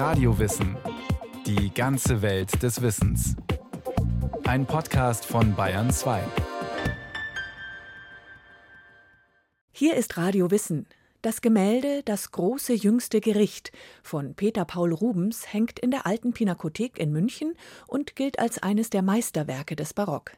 Radiowissen. 0.00 0.78
Die 1.44 1.74
ganze 1.74 2.22
Welt 2.22 2.62
des 2.62 2.80
Wissens. 2.80 3.36
Ein 4.44 4.64
Podcast 4.64 5.26
von 5.26 5.54
Bayern 5.54 5.90
2. 5.90 6.22
Hier 9.72 9.96
ist 9.96 10.16
Radio 10.16 10.50
Wissen. 10.50 10.86
Das 11.20 11.42
Gemälde 11.42 12.02
Das 12.02 12.30
große 12.30 12.72
jüngste 12.72 13.20
Gericht 13.20 13.72
von 14.02 14.32
Peter 14.32 14.64
Paul 14.64 14.94
Rubens 14.94 15.52
hängt 15.52 15.78
in 15.78 15.90
der 15.90 16.06
Alten 16.06 16.32
Pinakothek 16.32 16.98
in 16.98 17.12
München 17.12 17.52
und 17.86 18.16
gilt 18.16 18.38
als 18.38 18.56
eines 18.56 18.88
der 18.88 19.02
Meisterwerke 19.02 19.76
des 19.76 19.92
Barock. 19.92 20.32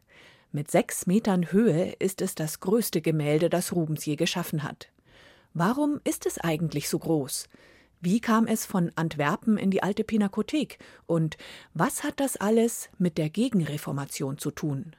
Mit 0.50 0.72
sechs 0.72 1.06
Metern 1.06 1.52
Höhe 1.52 1.92
ist 2.00 2.20
es 2.20 2.34
das 2.34 2.58
größte 2.58 3.00
Gemälde, 3.00 3.48
das 3.48 3.72
Rubens 3.72 4.04
je 4.04 4.16
geschaffen 4.16 4.64
hat. 4.64 4.90
Warum 5.54 6.00
ist 6.02 6.26
es 6.26 6.38
eigentlich 6.38 6.88
so 6.88 6.98
groß? 6.98 7.48
Wie 8.04 8.18
kam 8.18 8.48
es 8.48 8.66
von 8.66 8.90
Antwerpen 8.96 9.56
in 9.56 9.70
die 9.70 9.84
alte 9.84 10.02
Pinakothek? 10.02 10.80
Und 11.06 11.36
was 11.72 12.02
hat 12.02 12.18
das 12.18 12.36
alles 12.36 12.90
mit 12.98 13.16
der 13.16 13.30
Gegenreformation 13.30 14.38
zu 14.38 14.50
tun? 14.50 14.96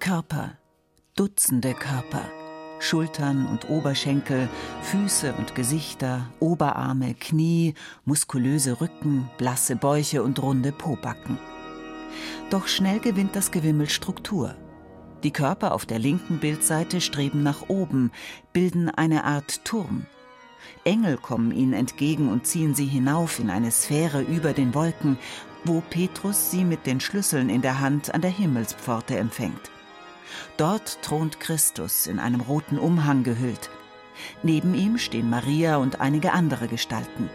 Körper, 0.00 0.58
Dutzende 1.14 1.74
Körper, 1.74 2.24
Schultern 2.80 3.46
und 3.46 3.70
Oberschenkel, 3.70 4.48
Füße 4.82 5.34
und 5.34 5.54
Gesichter, 5.54 6.32
Oberarme, 6.40 7.14
Knie, 7.14 7.74
muskulöse 8.04 8.80
Rücken, 8.80 9.30
blasse 9.38 9.76
Bäuche 9.76 10.24
und 10.24 10.42
runde 10.42 10.72
Pobacken. 10.72 11.38
Doch 12.50 12.66
schnell 12.66 12.98
gewinnt 12.98 13.36
das 13.36 13.52
Gewimmel 13.52 13.88
Struktur. 13.88 14.56
Die 15.22 15.30
Körper 15.30 15.72
auf 15.72 15.86
der 15.86 16.00
linken 16.00 16.38
Bildseite 16.38 17.00
streben 17.00 17.44
nach 17.44 17.68
oben, 17.68 18.10
bilden 18.52 18.90
eine 18.90 19.22
Art 19.22 19.64
Turm. 19.64 20.06
Engel 20.84 21.16
kommen 21.16 21.52
ihnen 21.52 21.74
entgegen 21.74 22.28
und 22.28 22.46
ziehen 22.46 22.74
sie 22.74 22.86
hinauf 22.86 23.38
in 23.38 23.48
eine 23.48 23.70
Sphäre 23.70 24.22
über 24.22 24.52
den 24.52 24.74
Wolken, 24.74 25.16
wo 25.64 25.80
Petrus 25.80 26.50
sie 26.50 26.64
mit 26.64 26.86
den 26.86 26.98
Schlüsseln 26.98 27.50
in 27.50 27.62
der 27.62 27.78
Hand 27.78 28.12
an 28.12 28.20
der 28.20 28.30
Himmelspforte 28.30 29.16
empfängt. 29.16 29.70
Dort 30.56 31.00
thront 31.02 31.38
Christus 31.38 32.08
in 32.08 32.18
einem 32.18 32.40
roten 32.40 32.78
Umhang 32.78 33.22
gehüllt. 33.22 33.70
Neben 34.42 34.74
ihm 34.74 34.98
stehen 34.98 35.30
Maria 35.30 35.76
und 35.76 36.00
einige 36.00 36.32
andere 36.32 36.66
Gestalten. 36.66 37.30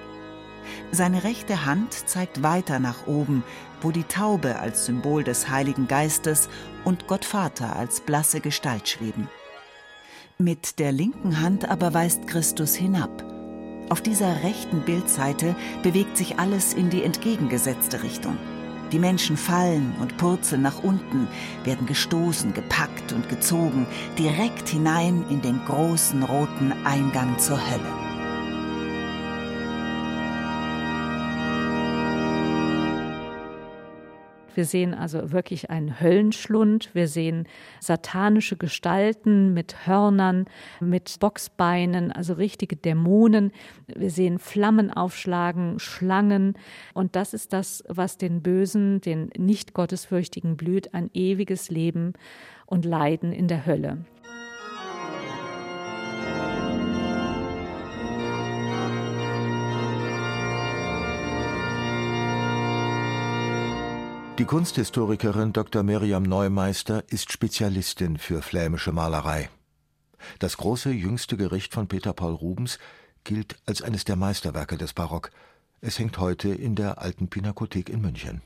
Seine 0.91 1.23
rechte 1.23 1.65
Hand 1.65 1.93
zeigt 1.93 2.43
weiter 2.43 2.79
nach 2.79 3.07
oben, 3.07 3.43
wo 3.81 3.91
die 3.91 4.03
Taube 4.03 4.59
als 4.59 4.85
Symbol 4.85 5.23
des 5.23 5.49
Heiligen 5.49 5.87
Geistes 5.87 6.49
und 6.83 7.07
Gott 7.07 7.25
Vater 7.25 7.75
als 7.75 8.01
blasse 8.01 8.39
Gestalt 8.39 8.87
schweben. 8.89 9.29
Mit 10.37 10.79
der 10.79 10.91
linken 10.91 11.41
Hand 11.41 11.67
aber 11.67 11.93
weist 11.93 12.27
Christus 12.27 12.75
hinab. 12.75 13.23
Auf 13.89 14.01
dieser 14.01 14.43
rechten 14.43 14.81
Bildseite 14.81 15.55
bewegt 15.81 16.17
sich 16.17 16.39
alles 16.39 16.73
in 16.73 16.89
die 16.89 17.03
entgegengesetzte 17.03 18.03
Richtung. 18.03 18.37
Die 18.91 18.99
Menschen 18.99 19.35
fallen 19.35 19.95
und 19.99 20.17
purzeln 20.17 20.61
nach 20.61 20.83
unten, 20.83 21.27
werden 21.63 21.87
gestoßen, 21.87 22.53
gepackt 22.53 23.11
und 23.13 23.27
gezogen, 23.29 23.85
direkt 24.17 24.69
hinein 24.69 25.25
in 25.29 25.41
den 25.41 25.59
großen 25.65 26.23
roten 26.23 26.73
Eingang 26.85 27.37
zur 27.39 27.59
Hölle. 27.69 28.06
Wir 34.57 34.65
sehen 34.65 34.95
also 34.95 35.31
wirklich 35.31 35.69
einen 35.69 36.01
Höllenschlund. 36.01 36.89
Wir 36.93 37.07
sehen 37.07 37.47
satanische 37.79 38.57
Gestalten 38.57 39.53
mit 39.53 39.85
Hörnern, 39.85 40.45
mit 40.79 41.17
Boxbeinen, 41.19 42.11
also 42.11 42.33
richtige 42.33 42.75
Dämonen. 42.75 43.51
Wir 43.85 44.09
sehen 44.09 44.39
Flammen 44.39 44.89
aufschlagen, 44.89 45.77
Schlangen. 45.77 46.55
Und 46.95 47.15
das 47.15 47.35
ist 47.35 47.53
das, 47.53 47.83
was 47.87 48.17
den 48.17 48.41
Bösen, 48.41 48.99
den 48.99 49.29
nicht 49.37 49.75
gottesfürchtigen 49.75 50.57
blüht, 50.57 50.95
ein 50.95 51.11
ewiges 51.13 51.69
Leben 51.69 52.13
und 52.65 52.83
Leiden 52.83 53.33
in 53.33 53.47
der 53.47 53.67
Hölle. 53.67 53.99
Die 64.37 64.45
Kunsthistorikerin 64.45 65.51
Dr. 65.51 65.81
Miriam 65.81 66.21
Neumeister 66.21 67.03
ist 67.07 67.31
Spezialistin 67.31 68.19
für 68.19 68.43
flämische 68.43 68.91
Malerei. 68.91 69.49
Das 70.37 70.57
große 70.57 70.91
jüngste 70.91 71.37
Gericht 71.37 71.73
von 71.73 71.87
Peter 71.87 72.13
Paul 72.13 72.35
Rubens 72.35 72.77
gilt 73.23 73.55
als 73.65 73.81
eines 73.81 74.05
der 74.05 74.15
Meisterwerke 74.15 74.77
des 74.77 74.93
Barock. 74.93 75.31
Es 75.81 75.97
hängt 75.97 76.19
heute 76.19 76.49
in 76.49 76.75
der 76.75 77.01
Alten 77.01 77.29
Pinakothek 77.29 77.89
in 77.89 78.01
München. 78.01 78.43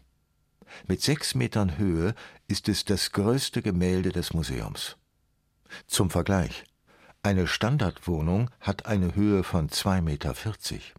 Mit 0.87 1.01
sechs 1.01 1.35
Metern 1.35 1.77
Höhe 1.77 2.15
ist 2.47 2.69
es 2.69 2.85
das 2.85 3.11
größte 3.11 3.61
Gemälde 3.61 4.13
des 4.13 4.33
Museums. 4.33 4.95
Zum 5.87 6.09
Vergleich. 6.09 6.63
Eine 7.21 7.47
Standardwohnung 7.47 8.49
hat 8.61 8.85
eine 8.85 9.13
Höhe 9.13 9.43
von 9.43 9.67
zwei 9.67 9.99
Meter. 9.99 10.35
vierzig. 10.35 10.93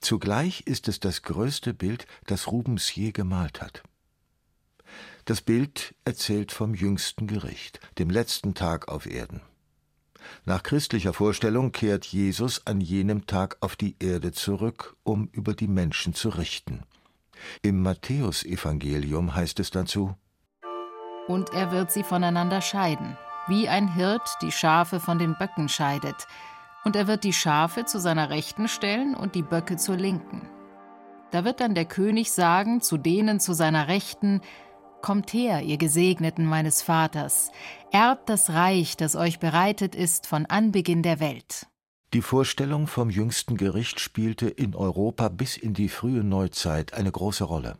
Zugleich 0.00 0.60
ist 0.60 0.86
es 0.86 1.00
das 1.00 1.22
größte 1.22 1.74
Bild, 1.74 2.06
das 2.26 2.46
Rubens 2.46 2.94
je 2.94 3.10
gemalt 3.10 3.60
hat. 3.60 3.82
Das 5.24 5.40
Bild 5.40 5.94
erzählt 6.04 6.50
vom 6.50 6.74
jüngsten 6.74 7.28
Gericht, 7.28 7.80
dem 7.98 8.10
letzten 8.10 8.54
Tag 8.54 8.88
auf 8.88 9.06
Erden. 9.06 9.40
Nach 10.44 10.62
christlicher 10.62 11.12
Vorstellung 11.12 11.72
kehrt 11.72 12.06
Jesus 12.06 12.66
an 12.66 12.80
jenem 12.80 13.26
Tag 13.26 13.56
auf 13.60 13.76
die 13.76 13.96
Erde 14.00 14.32
zurück, 14.32 14.96
um 15.04 15.28
über 15.32 15.54
die 15.54 15.68
Menschen 15.68 16.14
zu 16.14 16.28
richten. 16.28 16.82
Im 17.62 17.82
Matthäusevangelium 17.82 19.34
heißt 19.34 19.60
es 19.60 19.70
dazu: 19.70 20.14
Und 21.28 21.50
er 21.52 21.70
wird 21.70 21.92
sie 21.92 22.02
voneinander 22.04 22.60
scheiden, 22.60 23.16
wie 23.46 23.68
ein 23.68 23.92
Hirt 23.94 24.28
die 24.42 24.52
Schafe 24.52 25.00
von 25.00 25.18
den 25.18 25.36
Böcken 25.38 25.68
scheidet. 25.68 26.26
Und 26.84 26.96
er 26.96 27.06
wird 27.06 27.22
die 27.22 27.32
Schafe 27.32 27.84
zu 27.84 28.00
seiner 28.00 28.30
Rechten 28.30 28.66
stellen 28.66 29.14
und 29.14 29.36
die 29.36 29.42
Böcke 29.42 29.76
zur 29.76 29.96
Linken. 29.96 30.48
Da 31.30 31.44
wird 31.44 31.60
dann 31.60 31.76
der 31.76 31.84
König 31.84 32.32
sagen 32.32 32.80
zu 32.80 32.96
denen 32.96 33.38
zu 33.38 33.52
seiner 33.52 33.86
Rechten: 33.86 34.40
Kommt 35.02 35.32
her, 35.32 35.62
ihr 35.62 35.78
Gesegneten 35.78 36.46
meines 36.46 36.80
Vaters, 36.80 37.50
erbt 37.90 38.28
das 38.28 38.50
Reich, 38.50 38.96
das 38.96 39.16
euch 39.16 39.40
bereitet 39.40 39.96
ist 39.96 40.28
von 40.28 40.46
Anbeginn 40.46 41.02
der 41.02 41.18
Welt. 41.18 41.66
Die 42.14 42.22
Vorstellung 42.22 42.86
vom 42.86 43.10
jüngsten 43.10 43.56
Gericht 43.56 43.98
spielte 43.98 44.48
in 44.48 44.76
Europa 44.76 45.28
bis 45.28 45.56
in 45.56 45.74
die 45.74 45.88
frühe 45.88 46.22
Neuzeit 46.22 46.94
eine 46.94 47.10
große 47.10 47.42
Rolle. 47.42 47.78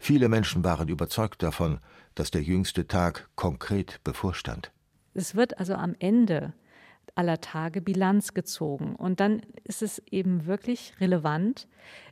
Viele 0.00 0.28
Menschen 0.28 0.64
waren 0.64 0.88
überzeugt 0.88 1.44
davon, 1.44 1.78
dass 2.16 2.32
der 2.32 2.42
jüngste 2.42 2.88
Tag 2.88 3.28
konkret 3.36 4.00
bevorstand. 4.02 4.72
Es 5.14 5.36
wird 5.36 5.60
also 5.60 5.74
am 5.74 5.94
Ende 6.00 6.54
aller 7.16 7.40
Tage 7.40 7.80
Bilanz 7.80 8.34
gezogen. 8.34 8.94
Und 8.94 9.20
dann 9.20 9.42
ist 9.64 9.82
es 9.82 10.02
eben 10.10 10.46
wirklich 10.46 10.94
relevant, 11.00 11.66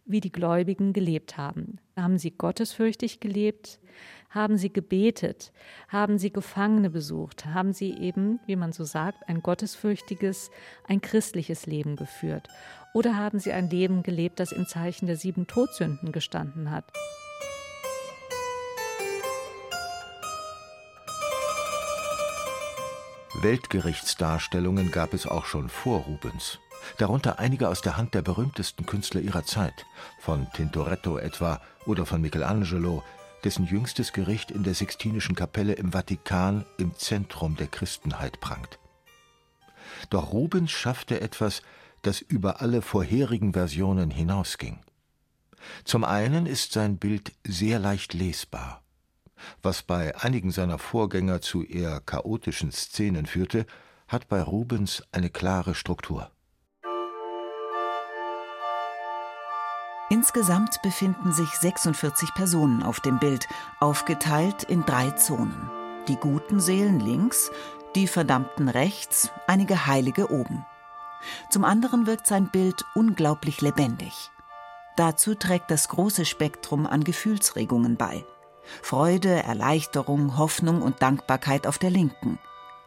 wie 0.04 0.20
die 0.20 0.32
Gläubigen 0.32 0.92
gelebt 0.92 1.36
haben. 1.36 1.78
Haben 1.96 2.18
sie 2.18 2.32
gottesfürchtig 2.32 3.20
gelebt? 3.20 3.78
Haben 4.30 4.56
sie 4.56 4.72
gebetet? 4.72 5.52
Haben 5.88 6.18
sie 6.18 6.32
Gefangene 6.32 6.90
besucht? 6.90 7.46
Haben 7.46 7.72
sie 7.72 7.92
eben, 7.92 8.40
wie 8.46 8.56
man 8.56 8.72
so 8.72 8.84
sagt, 8.84 9.28
ein 9.28 9.42
gottesfürchtiges, 9.42 10.50
ein 10.88 11.00
christliches 11.00 11.66
Leben 11.66 11.94
geführt? 11.96 12.48
Oder 12.94 13.16
haben 13.16 13.38
sie 13.38 13.52
ein 13.52 13.70
Leben 13.70 14.02
gelebt, 14.02 14.40
das 14.40 14.52
im 14.52 14.66
Zeichen 14.66 15.06
der 15.06 15.16
sieben 15.16 15.46
Todsünden 15.46 16.10
gestanden 16.10 16.70
hat? 16.70 16.92
Weltgerichtsdarstellungen 23.44 24.90
gab 24.90 25.12
es 25.12 25.26
auch 25.26 25.44
schon 25.44 25.68
vor 25.68 26.00
Rubens. 26.00 26.58
Darunter 26.96 27.38
einige 27.38 27.68
aus 27.68 27.82
der 27.82 27.96
Hand 27.96 28.14
der 28.14 28.22
berühmtesten 28.22 28.86
Künstler 28.86 29.20
ihrer 29.20 29.44
Zeit, 29.44 29.84
von 30.18 30.48
Tintoretto 30.54 31.18
etwa 31.18 31.60
oder 31.84 32.06
von 32.06 32.22
Michelangelo, 32.22 33.02
dessen 33.44 33.66
jüngstes 33.66 34.14
Gericht 34.14 34.50
in 34.50 34.62
der 34.62 34.74
Sixtinischen 34.74 35.34
Kapelle 35.34 35.74
im 35.74 35.92
Vatikan 35.92 36.64
im 36.78 36.96
Zentrum 36.96 37.54
der 37.56 37.66
Christenheit 37.66 38.40
prangt. 38.40 38.78
Doch 40.08 40.32
Rubens 40.32 40.70
schaffte 40.70 41.20
etwas, 41.20 41.60
das 42.00 42.22
über 42.22 42.62
alle 42.62 42.80
vorherigen 42.80 43.52
Versionen 43.52 44.10
hinausging. 44.10 44.80
Zum 45.84 46.04
einen 46.04 46.46
ist 46.46 46.72
sein 46.72 46.96
Bild 46.96 47.32
sehr 47.44 47.78
leicht 47.78 48.14
lesbar. 48.14 48.83
Was 49.62 49.82
bei 49.82 50.16
einigen 50.16 50.50
seiner 50.50 50.78
Vorgänger 50.78 51.40
zu 51.40 51.62
eher 51.62 52.00
chaotischen 52.00 52.72
Szenen 52.72 53.26
führte, 53.26 53.66
hat 54.08 54.28
bei 54.28 54.42
Rubens 54.42 55.02
eine 55.12 55.30
klare 55.30 55.74
Struktur. 55.74 56.30
Insgesamt 60.10 60.82
befinden 60.82 61.32
sich 61.32 61.48
46 61.48 62.34
Personen 62.34 62.82
auf 62.82 63.00
dem 63.00 63.18
Bild, 63.18 63.48
aufgeteilt 63.80 64.62
in 64.64 64.84
drei 64.84 65.10
Zonen. 65.12 65.70
Die 66.08 66.16
guten 66.16 66.60
Seelen 66.60 67.00
links, 67.00 67.50
die 67.94 68.06
Verdammten 68.06 68.68
rechts, 68.68 69.30
einige 69.46 69.86
Heilige 69.86 70.30
oben. 70.30 70.64
Zum 71.48 71.64
anderen 71.64 72.06
wirkt 72.06 72.26
sein 72.26 72.50
Bild 72.50 72.84
unglaublich 72.94 73.62
lebendig. 73.62 74.30
Dazu 74.96 75.34
trägt 75.34 75.70
das 75.70 75.88
große 75.88 76.24
Spektrum 76.26 76.86
an 76.86 77.02
Gefühlsregungen 77.02 77.96
bei. 77.96 78.24
Freude, 78.82 79.42
Erleichterung, 79.42 80.38
Hoffnung 80.38 80.82
und 80.82 81.02
Dankbarkeit 81.02 81.66
auf 81.66 81.78
der 81.78 81.90
linken. 81.90 82.38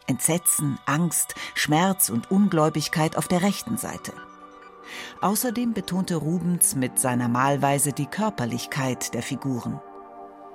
Entsetzen, 0.07 0.79
Angst, 0.85 1.35
Schmerz 1.53 2.09
und 2.09 2.31
Ungläubigkeit 2.31 3.17
auf 3.17 3.27
der 3.27 3.43
rechten 3.43 3.77
Seite. 3.77 4.13
Außerdem 5.21 5.73
betonte 5.73 6.15
Rubens 6.15 6.75
mit 6.75 6.97
seiner 6.97 7.27
Malweise 7.27 7.91
die 7.91 8.05
Körperlichkeit 8.05 9.13
der 9.13 9.21
Figuren. 9.21 9.81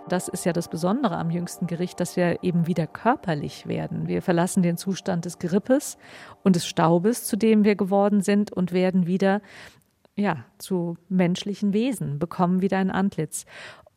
Das 0.08 0.26
ist 0.26 0.44
ja 0.44 0.52
das 0.52 0.68
Besondere 0.68 1.16
am 1.16 1.30
jüngsten 1.30 1.66
Gericht, 1.66 2.00
dass 2.00 2.16
wir 2.16 2.42
eben 2.42 2.66
wieder 2.66 2.86
körperlich 2.86 3.66
werden. 3.66 4.08
Wir 4.08 4.20
verlassen 4.20 4.62
den 4.62 4.76
Zustand 4.76 5.26
des 5.26 5.38
Grippes 5.38 5.96
und 6.42 6.56
des 6.56 6.66
Staubes, 6.66 7.24
zu 7.24 7.36
dem 7.36 7.64
wir 7.64 7.76
geworden 7.76 8.20
sind, 8.20 8.52
und 8.52 8.72
werden 8.72 9.06
wieder 9.06 9.40
ja, 10.14 10.44
zu 10.58 10.96
menschlichen 11.08 11.72
Wesen, 11.72 12.18
bekommen 12.18 12.60
wieder 12.60 12.78
ein 12.78 12.90
Antlitz. 12.90 13.46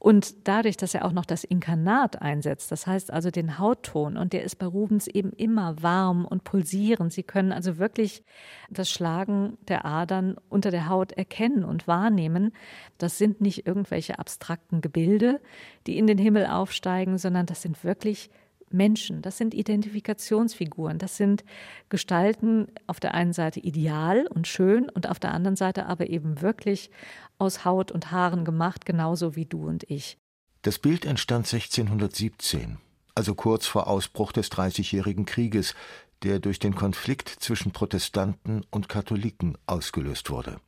Und 0.05 0.47
dadurch, 0.47 0.77
dass 0.77 0.93
er 0.93 1.03
auch 1.03 1.13
noch 1.13 1.25
das 1.25 1.43
Inkarnat 1.43 2.21
einsetzt, 2.21 2.71
das 2.71 2.85
heißt 2.85 3.11
also 3.11 3.31
den 3.31 3.57
Hautton, 3.57 4.17
und 4.17 4.33
der 4.33 4.43
ist 4.43 4.57
bei 4.57 4.67
Rubens 4.67 5.07
eben 5.07 5.31
immer 5.31 5.81
warm 5.81 6.25
und 6.25 6.43
pulsierend. 6.43 7.11
Sie 7.11 7.23
können 7.23 7.51
also 7.51 7.79
wirklich 7.79 8.23
das 8.69 8.91
Schlagen 8.91 9.57
der 9.67 9.83
Adern 9.83 10.35
unter 10.47 10.69
der 10.69 10.89
Haut 10.89 11.13
erkennen 11.13 11.63
und 11.63 11.87
wahrnehmen. 11.87 12.51
Das 12.99 13.17
sind 13.17 13.41
nicht 13.41 13.65
irgendwelche 13.65 14.19
abstrakten 14.19 14.79
Gebilde, 14.79 15.41
die 15.87 15.97
in 15.97 16.05
den 16.05 16.19
Himmel 16.19 16.45
aufsteigen, 16.45 17.17
sondern 17.17 17.47
das 17.47 17.63
sind 17.63 17.83
wirklich 17.83 18.29
Menschen, 18.75 19.22
das 19.22 19.38
sind 19.38 19.54
Identifikationsfiguren, 19.54 20.98
das 20.98 21.18
sind 21.18 21.44
Gestalten 21.89 22.68
auf 22.88 23.00
der 23.00 23.13
einen 23.13 23.33
Seite 23.33 23.60
ideal 23.60 24.27
und 24.27 24.48
schön 24.48 24.89
und 24.89 25.10
auf 25.10 25.19
der 25.19 25.33
anderen 25.33 25.56
Seite 25.56 25.86
aber 25.88 26.10
eben 26.10 26.42
wirklich 26.42 26.92
aus 27.38 27.66
Haut 27.66 27.92
und 27.92 28.12
Haaren 28.12 28.45
gemacht, 28.45 28.86
genauso 28.86 29.36
wie 29.36 29.45
du 29.45 29.68
und 29.68 29.89
ich. 29.89 30.18
Das 30.62 30.80
Bild 30.80 31.06
entstand 31.06 31.45
1617, 31.51 32.77
also 33.13 33.36
kurz 33.36 33.68
vor 33.68 33.88
Ausbruch 33.88 34.31
des 34.31 34.50
Dreißigjährigen 34.50 35.25
Krieges, 35.25 35.75
der 36.24 36.39
durch 36.39 36.60
den 36.60 36.75
Konflikt 36.75 37.30
zwischen 37.30 37.72
Protestanten 37.72 38.63
und 38.72 38.89
Katholiken 38.89 39.57
ausgelöst 39.68 40.30
wurde. 40.30 40.60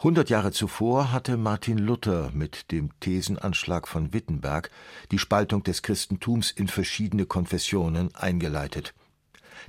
Hundert 0.00 0.30
Jahre 0.30 0.52
zuvor 0.52 1.12
hatte 1.12 1.36
Martin 1.36 1.78
Luther 1.78 2.30
mit 2.32 2.72
dem 2.72 2.90
Thesenanschlag 3.00 3.86
von 3.86 4.12
Wittenberg 4.12 4.70
die 5.10 5.18
Spaltung 5.18 5.62
des 5.62 5.82
Christentums 5.82 6.50
in 6.50 6.68
verschiedene 6.68 7.26
Konfessionen 7.26 8.14
eingeleitet. 8.14 8.94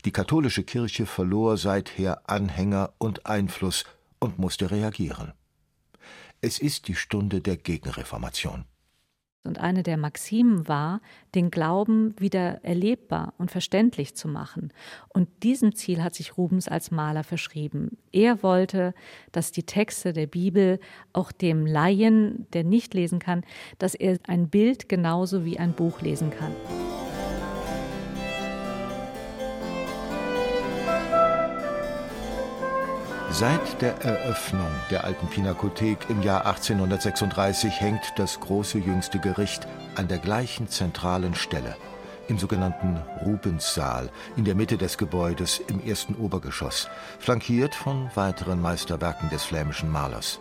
Die 0.06 0.12
katholische 0.12 0.63
Kirche 0.63 1.06
verlor 1.06 1.57
seither 1.57 2.30
Anhänger 2.30 2.94
und 2.98 3.25
Einfluss 3.25 3.86
und 4.19 4.39
musste 4.39 4.71
reagieren. 4.71 5.33
Es 6.42 6.60
ist 6.60 6.88
die 6.88 6.95
Stunde 6.95 7.42
der 7.42 7.57
Gegenreformation. 7.57 8.65
Und 9.44 9.60
eine 9.60 9.84
der 9.84 9.98
Maximen 9.98 10.68
war, 10.69 11.01
den 11.36 11.51
Glauben 11.51 12.16
wieder 12.18 12.63
erlebbar 12.63 13.34
und 13.38 13.51
verständlich 13.51 14.16
zu 14.16 14.30
machen. 14.30 14.72
Und 15.10 15.28
diesem 15.44 15.75
Ziel 15.75 16.01
hat 16.01 16.16
sich 16.16 16.38
Rubens 16.38 16.69
als 16.69 16.92
Maler 16.92 17.25
verschrieben. 17.25 17.98
Er 18.13 18.42
wollte, 18.42 18.94
dass 19.34 19.51
die 19.51 19.63
Texte 19.63 20.13
der 20.13 20.28
Bibel 20.28 20.80
auch 21.12 21.31
dem 21.34 21.66
Laien, 21.66 22.48
der 22.54 22.63
nicht 22.63 22.94
lesen 22.94 23.19
kann, 23.19 23.44
dass 23.80 23.95
er 23.95 24.18
ein 24.28 24.48
Bild 24.48 24.88
genauso 24.88 25.44
wie 25.44 25.60
ein 25.60 25.74
Buch 25.74 26.01
lesen 26.01 26.30
kann. 26.30 26.54
Seit 33.34 33.82
der 33.82 34.00
Eröffnung 34.04 34.70
der 34.92 35.06
alten 35.06 35.26
Pinakothek 35.26 36.08
im 36.08 36.22
Jahr 36.22 36.46
1836 36.46 37.82
hängt 37.82 38.14
das 38.16 38.40
große 38.40 38.78
jüngste 38.78 39.18
Gericht 39.18 39.68
an 39.96 40.08
der 40.08 40.20
gleichen 40.20 40.68
zentralen 40.68 41.34
Stelle, 41.34 41.76
im 42.28 42.38
sogenannten 42.38 43.02
Rubenssaal, 43.26 44.12
in 44.36 44.46
der 44.46 44.54
Mitte 44.54 44.78
des 44.78 45.00
Gebäudes 45.00 45.60
im 45.68 45.84
ersten 45.84 46.14
Obergeschoss, 46.14 46.90
flankiert 47.18 47.74
von 47.74 48.08
weiteren 48.14 48.62
Meisterwerken 48.62 49.32
des 49.32 49.44
flämischen 49.44 49.90
Malers. 49.92 50.40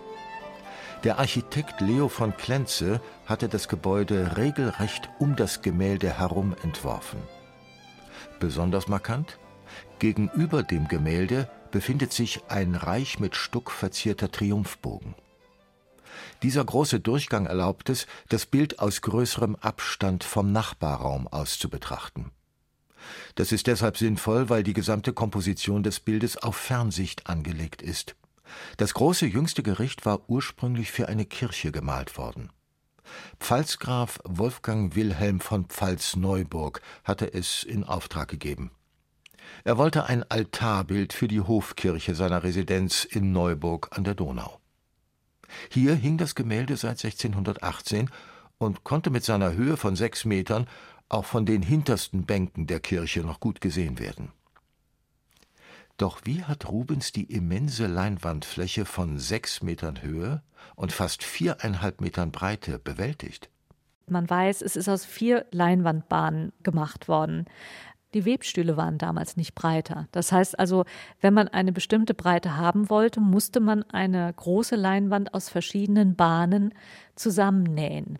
Der 1.03 1.19
Architekt 1.19 1.81
Leo 1.81 2.09
von 2.09 2.37
Klenze 2.37 3.01
hatte 3.25 3.49
das 3.49 3.69
Gebäude 3.69 4.37
regelrecht 4.37 5.09
um 5.19 5.35
das 5.35 5.63
Gemälde 5.63 6.19
herum 6.19 6.55
entworfen. 6.63 7.23
Besonders 8.39 8.87
markant? 8.87 9.39
Gegenüber 9.99 10.63
dem 10.63 10.89
Gemälde 10.89 11.49
befindet 11.73 12.13
sich 12.13 12.43
ein 12.49 12.77
reich 12.77 13.19
mit 13.19 13.35
Stuck 13.35 13.73
verzierter 13.73 14.31
Triumphbogen. 14.31 15.17
Dieser 16.43 16.65
große 16.65 17.01
Durchgang 17.01 17.47
erlaubt 17.47 17.89
es, 17.89 18.07
das 18.29 18.47
Bild 18.47 18.79
aus 18.79 19.01
größerem 19.01 19.57
Abstand 19.57 20.23
vom 20.23 20.53
Nachbarraum 20.53 21.27
aus 21.27 21.59
zu 21.59 21.69
betrachten. 21.69 22.31
Das 23.35 23.51
ist 23.51 23.67
deshalb 23.67 23.97
sinnvoll, 23.97 24.49
weil 24.49 24.63
die 24.63 24.75
gesamte 24.75 25.13
Komposition 25.13 25.83
des 25.83 26.01
Bildes 26.01 26.37
auf 26.37 26.57
Fernsicht 26.57 27.27
angelegt 27.27 27.83
ist. 27.83 28.15
Das 28.77 28.95
große 28.95 29.27
jüngste 29.27 29.63
Gericht 29.63 30.05
war 30.05 30.29
ursprünglich 30.29 30.93
für 30.93 31.09
eine 31.09 31.25
Kirche 31.25 31.73
gemalt 31.73 32.19
worden. 32.19 32.51
Pfalzgraf 33.41 34.21
Wolfgang 34.25 34.95
Wilhelm 34.95 35.41
von 35.41 35.67
Pfalz-Neuburg 35.67 36.81
hatte 37.05 37.33
es 37.33 37.65
in 37.65 37.85
Auftrag 37.85 38.29
gegeben. 38.29 38.71
Er 39.65 39.79
wollte 39.79 40.07
ein 40.07 40.25
Altarbild 40.29 41.13
für 41.13 41.29
die 41.29 41.41
Hofkirche 41.41 42.15
seiner 42.15 42.43
Residenz 42.43 43.05
in 43.05 43.33
Neuburg 43.33 43.97
an 43.97 44.05
der 44.05 44.15
Donau. 44.15 44.61
Hier 45.71 45.95
hing 45.95 46.19
das 46.19 46.35
Gemälde 46.35 46.77
seit 46.77 47.05
1618 47.05 48.11
und 48.59 48.85
konnte 48.85 49.11
mit 49.11 49.25
seiner 49.25 49.53
Höhe 49.53 49.77
von 49.77 49.97
sechs 49.97 50.25
Metern 50.25 50.67
auch 51.09 51.25
von 51.25 51.45
den 51.45 51.63
hintersten 51.63 52.25
Bänken 52.25 52.67
der 52.67 52.81
Kirche 52.81 53.21
noch 53.21 53.41
gut 53.41 53.61
gesehen 53.61 53.99
werden. 53.99 54.33
Doch 55.99 56.23
wie 56.25 56.43
hat 56.43 56.69
Rubens 56.69 57.13
die 57.13 57.25
immense 57.25 57.87
Leinwandfläche 57.87 58.85
von 58.87 59.19
sechs 59.19 59.63
Metern 59.63 60.03
Höhe 60.03 60.43
und 60.75 60.91
fast 60.91 61.23
viereinhalb 61.23 62.01
Metern 62.01 62.33
Breite 62.33 62.79
bewältigt? 62.79 63.51
Man 64.09 64.29
weiß, 64.29 64.63
es 64.63 64.75
ist 64.75 64.89
aus 64.89 65.05
vier 65.05 65.47
Leinwandbahnen 65.53 66.53
gemacht 66.63 67.09
worden. 67.09 67.47
Die 68.15 68.25
Webstühle 68.25 68.77
waren 68.77 68.99
damals 68.99 69.37
nicht 69.37 69.55
breiter. 69.55 70.07
Das 70.13 70.33
heißt 70.33 70.59
also, 70.59 70.85
wenn 71.21 71.35
man 71.35 71.49
eine 71.49 71.73
bestimmte 71.73 72.15
Breite 72.15 72.57
haben 72.57 72.91
wollte, 72.91 73.21
musste 73.21 73.61
man 73.61 73.83
eine 73.85 74.33
große 74.35 74.77
Leinwand 74.77 75.35
aus 75.35 75.49
verschiedenen 75.49 76.15
Bahnen 76.15 76.75
zusammennähen. 77.15 78.19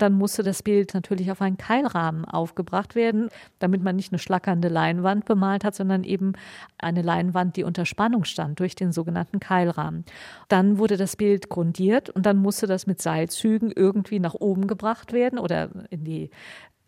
Dann 0.00 0.14
musste 0.14 0.42
das 0.42 0.62
Bild 0.62 0.94
natürlich 0.94 1.30
auf 1.30 1.42
einen 1.42 1.58
Keilrahmen 1.58 2.24
aufgebracht 2.24 2.94
werden, 2.94 3.28
damit 3.58 3.82
man 3.82 3.96
nicht 3.96 4.12
eine 4.12 4.18
schlackernde 4.18 4.68
Leinwand 4.68 5.26
bemalt 5.26 5.62
hat, 5.62 5.74
sondern 5.74 6.04
eben 6.04 6.32
eine 6.78 7.02
Leinwand, 7.02 7.56
die 7.56 7.64
unter 7.64 7.84
Spannung 7.84 8.24
stand 8.24 8.60
durch 8.60 8.74
den 8.74 8.92
sogenannten 8.92 9.40
Keilrahmen. 9.40 10.04
Dann 10.48 10.78
wurde 10.78 10.96
das 10.96 11.16
Bild 11.16 11.50
grundiert 11.50 12.08
und 12.08 12.24
dann 12.24 12.38
musste 12.38 12.66
das 12.66 12.86
mit 12.86 13.02
Seilzügen 13.02 13.72
irgendwie 13.74 14.20
nach 14.20 14.34
oben 14.34 14.66
gebracht 14.66 15.12
werden 15.12 15.38
oder 15.38 15.68
in 15.90 16.04
die 16.04 16.30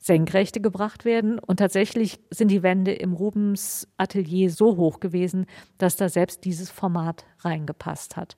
Senkrechte 0.03 0.61
gebracht 0.61 1.05
werden. 1.05 1.39
Und 1.39 1.59
tatsächlich 1.59 2.19
sind 2.31 2.49
die 2.49 2.63
Wände 2.63 2.93
im 2.93 3.13
Rubens 3.13 3.89
Atelier 3.97 4.51
so 4.51 4.77
hoch 4.77 4.99
gewesen, 4.99 5.47
dass 5.79 5.97
da 5.97 6.09
selbst 6.09 6.45
dieses 6.45 6.71
Format 6.71 7.25
reingepasst 7.39 8.17
hat. 8.17 8.37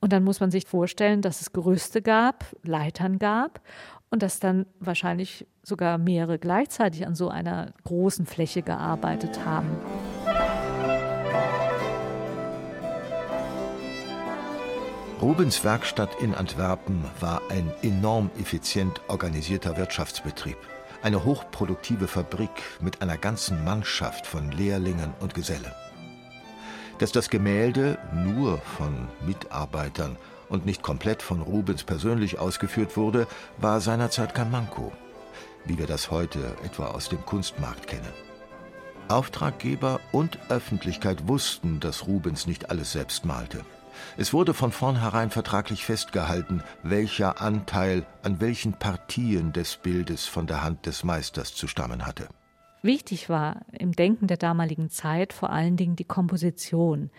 Und 0.00 0.12
dann 0.12 0.22
muss 0.22 0.38
man 0.38 0.50
sich 0.50 0.66
vorstellen, 0.66 1.22
dass 1.22 1.40
es 1.40 1.52
Gerüste 1.52 2.02
gab, 2.02 2.44
Leitern 2.62 3.18
gab 3.18 3.60
und 4.10 4.22
dass 4.22 4.38
dann 4.38 4.66
wahrscheinlich 4.80 5.46
sogar 5.62 5.98
mehrere 5.98 6.38
gleichzeitig 6.38 7.06
an 7.06 7.14
so 7.14 7.28
einer 7.28 7.72
großen 7.84 8.26
Fläche 8.26 8.62
gearbeitet 8.62 9.44
haben. 9.44 9.70
Rubens 15.20 15.64
Werkstatt 15.64 16.10
in 16.20 16.32
Antwerpen 16.34 17.04
war 17.18 17.42
ein 17.50 17.72
enorm 17.82 18.30
effizient 18.38 19.00
organisierter 19.08 19.76
Wirtschaftsbetrieb 19.76 20.56
eine 21.02 21.24
hochproduktive 21.24 22.08
Fabrik 22.08 22.50
mit 22.80 23.02
einer 23.02 23.16
ganzen 23.16 23.64
Mannschaft 23.64 24.26
von 24.26 24.50
Lehrlingen 24.50 25.14
und 25.20 25.34
Gesellen. 25.34 25.72
Dass 26.98 27.12
das 27.12 27.30
Gemälde 27.30 27.98
nur 28.12 28.58
von 28.58 29.08
Mitarbeitern 29.24 30.16
und 30.48 30.66
nicht 30.66 30.82
komplett 30.82 31.22
von 31.22 31.40
Rubens 31.40 31.84
persönlich 31.84 32.38
ausgeführt 32.38 32.96
wurde, 32.96 33.26
war 33.58 33.80
seinerzeit 33.80 34.34
kein 34.34 34.50
Manko, 34.50 34.92
wie 35.64 35.78
wir 35.78 35.86
das 35.86 36.10
heute 36.10 36.56
etwa 36.64 36.86
aus 36.86 37.08
dem 37.08 37.24
Kunstmarkt 37.24 37.86
kennen. 37.86 38.12
Auftraggeber 39.08 40.00
und 40.12 40.38
Öffentlichkeit 40.50 41.28
wussten, 41.28 41.80
dass 41.80 42.06
Rubens 42.06 42.46
nicht 42.46 42.70
alles 42.70 42.92
selbst 42.92 43.24
malte. 43.24 43.64
Es 44.16 44.32
wurde 44.32 44.54
von 44.54 44.72
vornherein 44.72 45.30
vertraglich 45.30 45.84
festgehalten, 45.84 46.62
welcher 46.82 47.40
Anteil 47.40 48.06
an 48.22 48.40
welchen 48.40 48.72
Partien 48.74 49.52
des 49.52 49.76
Bildes 49.76 50.26
von 50.26 50.46
der 50.46 50.62
Hand 50.62 50.86
des 50.86 51.04
Meisters 51.04 51.54
zu 51.54 51.66
stammen 51.66 52.06
hatte. 52.06 52.28
Wichtig 52.82 53.28
war 53.28 53.62
im 53.72 53.92
Denken 53.92 54.28
der 54.28 54.36
damaligen 54.36 54.88
Zeit 54.88 55.32
vor 55.32 55.50
allen 55.50 55.76
Dingen 55.76 55.96
die 55.96 56.04
Komposition. 56.04 57.10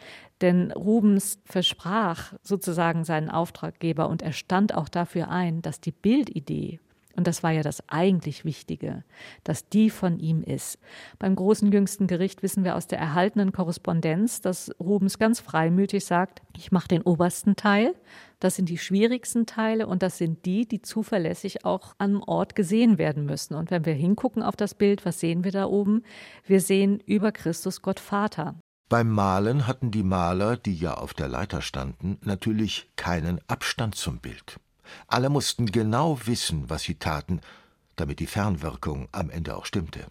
Denn 0.42 0.72
Rubens 0.72 1.40
versprach 1.44 2.34
sozusagen 2.42 3.04
seinen 3.04 3.30
Auftraggeber 3.30 4.08
und 4.08 4.22
er 4.22 4.32
stand 4.32 4.74
auch 4.74 4.88
dafür 4.88 5.30
ein, 5.30 5.62
dass 5.62 5.82
die 5.82 5.92
Bildidee 5.92 6.80
und 7.20 7.28
das 7.28 7.44
war 7.44 7.52
ja 7.52 7.64
das 7.64 7.84
eigentlich 7.90 8.46
Wichtige, 8.46 9.04
dass 9.44 9.68
die 9.68 9.90
von 9.90 10.20
ihm 10.20 10.42
ist. 10.42 10.80
Beim 11.20 11.36
großen 11.36 11.70
jüngsten 11.70 12.08
Gericht 12.08 12.44
wissen 12.44 12.64
wir 12.64 12.78
aus 12.78 12.88
der 12.88 12.98
erhaltenen 12.98 13.52
Korrespondenz, 13.52 14.40
dass 14.40 14.72
Rubens 14.80 15.20
ganz 15.20 15.42
freimütig 15.42 16.06
sagt, 16.06 16.42
ich 16.56 16.72
mache 16.72 16.88
den 16.88 17.02
obersten 17.02 17.58
Teil, 17.58 17.94
das 18.40 18.56
sind 18.56 18.70
die 18.70 18.78
schwierigsten 18.78 19.46
Teile 19.46 19.86
und 19.86 20.02
das 20.02 20.18
sind 20.18 20.46
die, 20.46 20.66
die 20.66 20.82
zuverlässig 20.82 21.66
auch 21.66 21.94
am 21.98 22.24
Ort 22.24 22.56
gesehen 22.56 22.98
werden 22.98 23.26
müssen. 23.26 23.54
Und 23.56 23.70
wenn 23.70 23.86
wir 23.86 23.96
hingucken 23.96 24.42
auf 24.42 24.56
das 24.56 24.76
Bild, 24.76 25.06
was 25.06 25.20
sehen 25.20 25.44
wir 25.44 25.52
da 25.52 25.66
oben? 25.66 26.04
Wir 26.46 26.62
sehen 26.62 27.02
über 27.06 27.34
Christus 27.34 27.82
Gott 27.82 28.00
Vater. 28.00 28.56
Beim 28.88 29.10
Malen 29.10 29.68
hatten 29.68 29.92
die 29.92 30.04
Maler, 30.04 30.56
die 30.56 30.74
ja 30.74 30.94
auf 30.94 31.14
der 31.14 31.28
Leiter 31.28 31.62
standen, 31.62 32.18
natürlich 32.24 32.90
keinen 32.96 33.42
Abstand 33.50 33.96
zum 33.96 34.20
Bild. 34.20 34.58
Alle 35.08 35.30
mussten 35.30 35.66
genau 35.66 36.20
wissen, 36.26 36.70
was 36.70 36.84
sie 36.84 36.96
taten, 36.96 37.42
damit 37.96 38.20
die 38.20 38.28
Fernwirkung 38.28 39.08
am 39.12 39.30
Ende 39.30 39.56
auch 39.56 39.66
stimmte. 39.66 40.08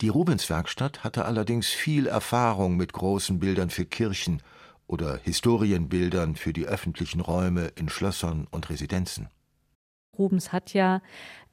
Die 0.00 0.08
Rubens-Werkstatt 0.08 1.04
hatte 1.04 1.24
allerdings 1.24 1.68
viel 1.68 2.06
Erfahrung 2.06 2.76
mit 2.76 2.92
großen 2.92 3.38
Bildern 3.38 3.70
für 3.70 3.84
Kirchen 3.84 4.42
oder 4.86 5.18
Historienbildern 5.22 6.36
für 6.36 6.52
die 6.52 6.66
öffentlichen 6.66 7.20
Räume 7.20 7.72
in 7.76 7.88
Schlössern 7.88 8.46
und 8.50 8.70
Residenzen. 8.70 9.28
Rubens 10.18 10.52
hat 10.52 10.72
ja, 10.72 11.02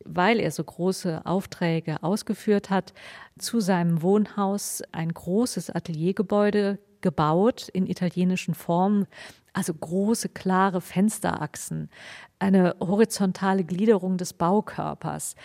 weil 0.05 0.39
er 0.39 0.51
so 0.51 0.63
große 0.63 1.25
Aufträge 1.25 2.01
ausgeführt 2.01 2.69
hat, 2.69 2.93
zu 3.37 3.59
seinem 3.59 4.01
Wohnhaus 4.01 4.81
ein 4.91 5.13
großes 5.13 5.69
Ateliergebäude 5.69 6.79
gebaut 7.01 7.67
in 7.69 7.85
italienischen 7.87 8.53
Formen, 8.53 9.07
also 9.53 9.73
große, 9.73 10.29
klare 10.29 10.81
Fensterachsen, 10.81 11.89
eine 12.39 12.75
horizontale 12.79 13.63
Gliederung 13.63 14.17
des 14.17 14.33
Baukörpers. 14.33 15.35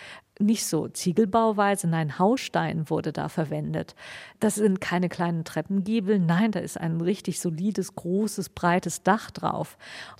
Nicht 0.41 0.65
so 0.65 0.87
Ziegelbauweise, 0.87 1.85
nein, 1.89 2.17
Hausstein 2.17 2.89
wurde 2.89 3.11
da 3.11 3.27
verwendet. 3.27 3.93
Das 4.39 4.55
sind 4.55 4.79
keine 4.79 5.09
kleinen 5.09 5.43
Treppengiebel, 5.43 6.17
nein, 6.17 6.53
da 6.53 6.61
ist 6.61 6.79
ein 6.79 7.01
richtig 7.01 7.41
solides, 7.41 7.95
großes, 7.95 8.47
breites 8.47 9.03
Dach 9.03 9.31
drauf. 9.31 9.77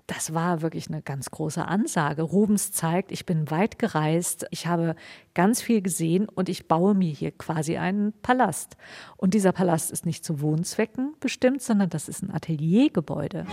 Das 0.07 0.33
war 0.33 0.61
wirklich 0.61 0.89
eine 0.89 1.01
ganz 1.01 1.31
große 1.31 1.65
Ansage. 1.65 2.23
Rubens 2.23 2.73
zeigt, 2.73 3.13
ich 3.13 3.25
bin 3.25 3.49
weit 3.49 3.79
gereist, 3.79 4.45
ich 4.51 4.67
habe 4.67 4.97
ganz 5.35 5.61
viel 5.61 5.81
gesehen 5.81 6.27
und 6.27 6.49
ich 6.49 6.67
baue 6.67 6.95
mir 6.95 7.13
hier 7.13 7.31
quasi 7.31 7.77
einen 7.77 8.11
Palast. 8.21 8.75
Und 9.15 9.33
dieser 9.33 9.53
Palast 9.53 9.89
ist 9.89 10.05
nicht 10.05 10.25
zu 10.25 10.41
Wohnzwecken 10.41 11.13
bestimmt, 11.21 11.61
sondern 11.61 11.89
das 11.91 12.09
ist 12.09 12.23
ein 12.23 12.31
Ateliergebäude. 12.31 13.45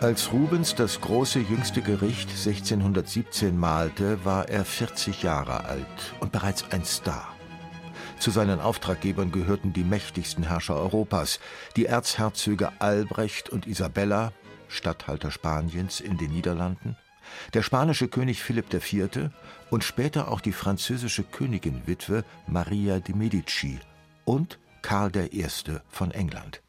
Als 0.00 0.32
Rubens 0.32 0.74
das 0.74 0.98
große 1.02 1.40
jüngste 1.40 1.82
Gericht 1.82 2.30
1617 2.30 3.54
malte, 3.54 4.24
war 4.24 4.48
er 4.48 4.64
40 4.64 5.22
Jahre 5.22 5.66
alt 5.66 6.14
und 6.20 6.32
bereits 6.32 6.64
ein 6.70 6.86
Star. 6.86 7.28
Zu 8.18 8.30
seinen 8.30 8.60
Auftraggebern 8.60 9.30
gehörten 9.30 9.74
die 9.74 9.84
mächtigsten 9.84 10.44
Herrscher 10.44 10.76
Europas, 10.76 11.38
die 11.76 11.84
Erzherzöge 11.84 12.72
Albrecht 12.78 13.50
und 13.50 13.66
Isabella, 13.66 14.32
Statthalter 14.68 15.30
Spaniens 15.30 16.00
in 16.00 16.16
den 16.16 16.32
Niederlanden, 16.32 16.96
der 17.52 17.62
spanische 17.62 18.08
König 18.08 18.42
Philipp 18.42 18.72
IV. 18.72 19.28
und 19.68 19.84
später 19.84 20.28
auch 20.28 20.40
die 20.40 20.52
französische 20.52 21.24
Königinwitwe 21.24 22.24
Maria 22.46 23.00
de 23.00 23.14
Medici 23.14 23.78
und 24.24 24.58
Karl 24.80 25.14
I. 25.30 25.46
von 25.90 26.10
England. 26.10 26.62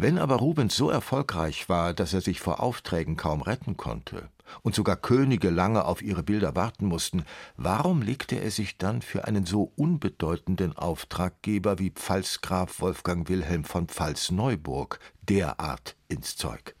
Wenn 0.00 0.18
aber 0.18 0.36
Rubens 0.36 0.76
so 0.76 0.90
erfolgreich 0.90 1.68
war, 1.68 1.92
dass 1.92 2.14
er 2.14 2.20
sich 2.20 2.38
vor 2.38 2.60
Aufträgen 2.60 3.16
kaum 3.16 3.42
retten 3.42 3.76
konnte 3.76 4.28
und 4.62 4.76
sogar 4.76 4.94
Könige 4.94 5.50
lange 5.50 5.86
auf 5.86 6.02
ihre 6.02 6.22
Bilder 6.22 6.54
warten 6.54 6.86
mussten, 6.86 7.24
warum 7.56 8.02
legte 8.02 8.36
er 8.36 8.52
sich 8.52 8.78
dann 8.78 9.02
für 9.02 9.24
einen 9.24 9.44
so 9.44 9.72
unbedeutenden 9.74 10.76
Auftraggeber 10.76 11.80
wie 11.80 11.90
Pfalzgraf 11.90 12.80
Wolfgang 12.80 13.28
Wilhelm 13.28 13.64
von 13.64 13.88
Pfalz-Neuburg 13.88 15.00
derart 15.22 15.96
ins 16.06 16.36
Zeug? 16.36 16.76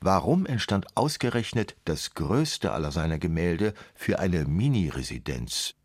Warum 0.00 0.44
entstand 0.44 0.88
ausgerechnet 0.96 1.76
das 1.84 2.14
größte 2.14 2.72
aller 2.72 2.90
seiner 2.90 3.20
Gemälde 3.20 3.74
für 3.94 4.18
eine 4.18 4.44
Mini-Residenz? 4.44 5.76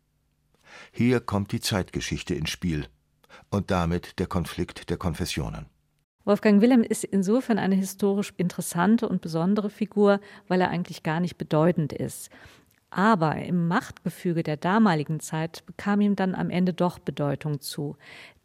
Hier 0.90 1.20
kommt 1.20 1.52
die 1.52 1.60
Zeitgeschichte 1.60 2.34
ins 2.34 2.50
Spiel 2.50 2.88
und 3.50 3.70
damit 3.70 4.18
der 4.18 4.26
Konflikt 4.26 4.90
der 4.90 4.96
Konfessionen. 4.96 5.69
Wolfgang 6.24 6.60
Wilhelm 6.60 6.82
ist 6.82 7.04
insofern 7.04 7.58
eine 7.58 7.74
historisch 7.74 8.34
interessante 8.36 9.08
und 9.08 9.22
besondere 9.22 9.70
Figur, 9.70 10.20
weil 10.48 10.60
er 10.60 10.70
eigentlich 10.70 11.02
gar 11.02 11.20
nicht 11.20 11.38
bedeutend 11.38 11.92
ist. 11.92 12.30
Aber 12.90 13.36
im 13.36 13.68
Machtgefüge 13.68 14.42
der 14.42 14.56
damaligen 14.56 15.20
Zeit 15.20 15.64
bekam 15.66 16.00
ihm 16.00 16.16
dann 16.16 16.34
am 16.34 16.50
Ende 16.50 16.72
doch 16.72 16.98
Bedeutung 16.98 17.60
zu. 17.60 17.96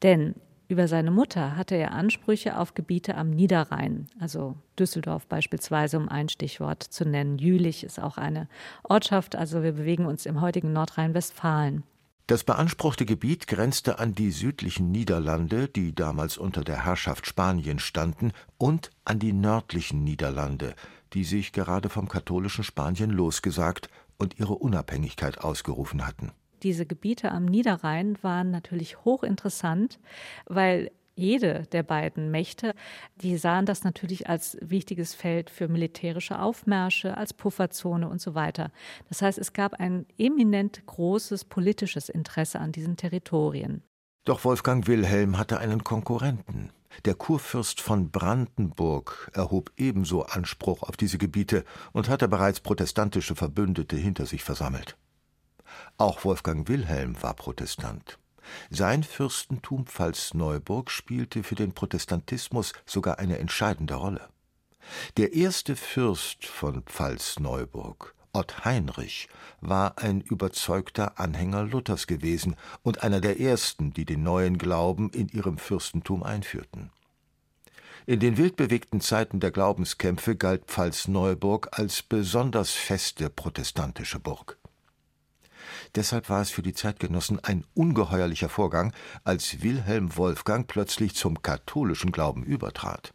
Denn 0.03 0.35
über 0.67 0.87
seine 0.87 1.11
Mutter 1.11 1.57
hatte 1.57 1.75
er 1.75 1.91
Ansprüche 1.91 2.57
auf 2.57 2.73
Gebiete 2.73 3.15
am 3.15 3.29
Niederrhein, 3.29 4.07
also 4.19 4.55
Düsseldorf 4.79 5.27
beispielsweise, 5.27 5.97
um 5.97 6.09
ein 6.09 6.29
Stichwort 6.29 6.81
zu 6.81 7.05
nennen. 7.05 7.37
Jülich 7.37 7.83
ist 7.83 8.01
auch 8.01 8.17
eine 8.17 8.47
Ortschaft, 8.83 9.35
also 9.35 9.61
wir 9.61 9.73
bewegen 9.73 10.05
uns 10.07 10.25
im 10.25 10.41
heutigen 10.41 10.73
Nordrhein-Westfalen. 10.73 11.83
Das 12.27 12.43
beanspruchte 12.43 13.05
Gebiet 13.05 13.45
grenzte 13.45 13.99
an 13.99 14.15
die 14.15 14.31
südlichen 14.31 14.91
Niederlande, 14.91 15.67
die 15.67 15.93
damals 15.93 16.39
unter 16.39 16.63
der 16.63 16.83
Herrschaft 16.83 17.27
Spaniens 17.27 17.83
standen, 17.83 18.31
und 18.57 18.89
an 19.03 19.19
die 19.19 19.31
nördlichen 19.31 20.03
Niederlande, 20.03 20.73
die 21.13 21.23
sich 21.23 21.51
gerade 21.51 21.89
vom 21.89 22.09
katholischen 22.09 22.63
Spanien 22.63 23.11
losgesagt 23.11 23.89
und 24.17 24.39
ihre 24.39 24.55
Unabhängigkeit 24.55 25.37
ausgerufen 25.39 26.07
hatten. 26.07 26.31
Diese 26.63 26.87
Gebiete 26.87 27.31
am 27.31 27.45
Niederrhein 27.45 28.17
waren 28.23 28.49
natürlich 28.49 29.05
hochinteressant, 29.05 29.99
weil 30.47 30.89
jede 31.15 31.63
der 31.71 31.83
beiden 31.83 32.31
Mächte, 32.31 32.73
die 33.15 33.37
sahen 33.37 33.65
das 33.65 33.83
natürlich 33.83 34.29
als 34.29 34.57
wichtiges 34.61 35.15
Feld 35.15 35.49
für 35.49 35.67
militärische 35.67 36.39
Aufmärsche, 36.39 37.17
als 37.17 37.33
Pufferzone 37.33 38.07
und 38.07 38.21
so 38.21 38.35
weiter. 38.35 38.71
Das 39.09 39.21
heißt, 39.21 39.37
es 39.37 39.53
gab 39.53 39.75
ein 39.75 40.05
eminent 40.17 40.85
großes 40.85 41.45
politisches 41.45 42.09
Interesse 42.09 42.59
an 42.59 42.71
diesen 42.71 42.97
Territorien. 42.97 43.81
Doch 44.25 44.43
Wolfgang 44.43 44.87
Wilhelm 44.87 45.37
hatte 45.37 45.59
einen 45.59 45.83
Konkurrenten. 45.83 46.71
Der 47.03 47.13
Kurfürst 47.13 47.81
von 47.81 48.09
Brandenburg 48.09 49.29
erhob 49.33 49.71
ebenso 49.77 50.23
Anspruch 50.23 50.83
auf 50.83 50.97
diese 50.97 51.17
Gebiete 51.17 51.65
und 51.91 52.09
hatte 52.09 52.27
bereits 52.27 52.61
protestantische 52.61 53.35
Verbündete 53.35 53.95
hinter 53.95 54.25
sich 54.25 54.43
versammelt. 54.43 54.97
Auch 55.97 56.23
Wolfgang 56.23 56.67
Wilhelm 56.67 57.21
war 57.21 57.33
Protestant. 57.33 58.17
Sein 58.69 59.03
Fürstentum 59.03 59.85
Pfalz-Neuburg 59.85 60.91
spielte 60.91 61.43
für 61.43 61.55
den 61.55 61.73
Protestantismus 61.73 62.73
sogar 62.85 63.19
eine 63.19 63.37
entscheidende 63.39 63.95
Rolle. 63.95 64.29
Der 65.17 65.33
erste 65.33 65.75
Fürst 65.75 66.45
von 66.45 66.83
Pfalz-Neuburg, 66.83 68.13
Ott 68.33 68.65
Heinrich, 68.65 69.29
war 69.61 69.97
ein 69.97 70.21
überzeugter 70.21 71.19
Anhänger 71.19 71.63
Luthers 71.63 72.05
gewesen 72.05 72.55
und 72.83 73.01
einer 73.01 73.21
der 73.21 73.39
ersten, 73.39 73.93
die 73.93 74.05
den 74.05 74.23
neuen 74.23 74.57
Glauben 74.57 75.09
in 75.11 75.29
ihrem 75.29 75.57
Fürstentum 75.57 76.23
einführten. 76.23 76.91
In 78.07 78.19
den 78.19 78.37
wildbewegten 78.37 79.01
Zeiten 79.01 79.39
der 79.39 79.49
Glaubenskämpfe 79.49 80.35
galt 80.35 80.65
Pfalz-Neuburg 80.65 81.69
als 81.71 82.03
besonders 82.03 82.69
feste 82.71 83.31
protestantische 83.31 84.19
Burg. 84.19 84.59
Deshalb 85.95 86.29
war 86.29 86.41
es 86.41 86.49
für 86.49 86.61
die 86.61 86.73
Zeitgenossen 86.73 87.39
ein 87.43 87.65
ungeheuerlicher 87.73 88.49
Vorgang, 88.49 88.93
als 89.23 89.61
Wilhelm 89.61 90.15
Wolfgang 90.17 90.67
plötzlich 90.67 91.15
zum 91.15 91.41
katholischen 91.41 92.11
Glauben 92.11 92.43
übertrat. 92.43 93.13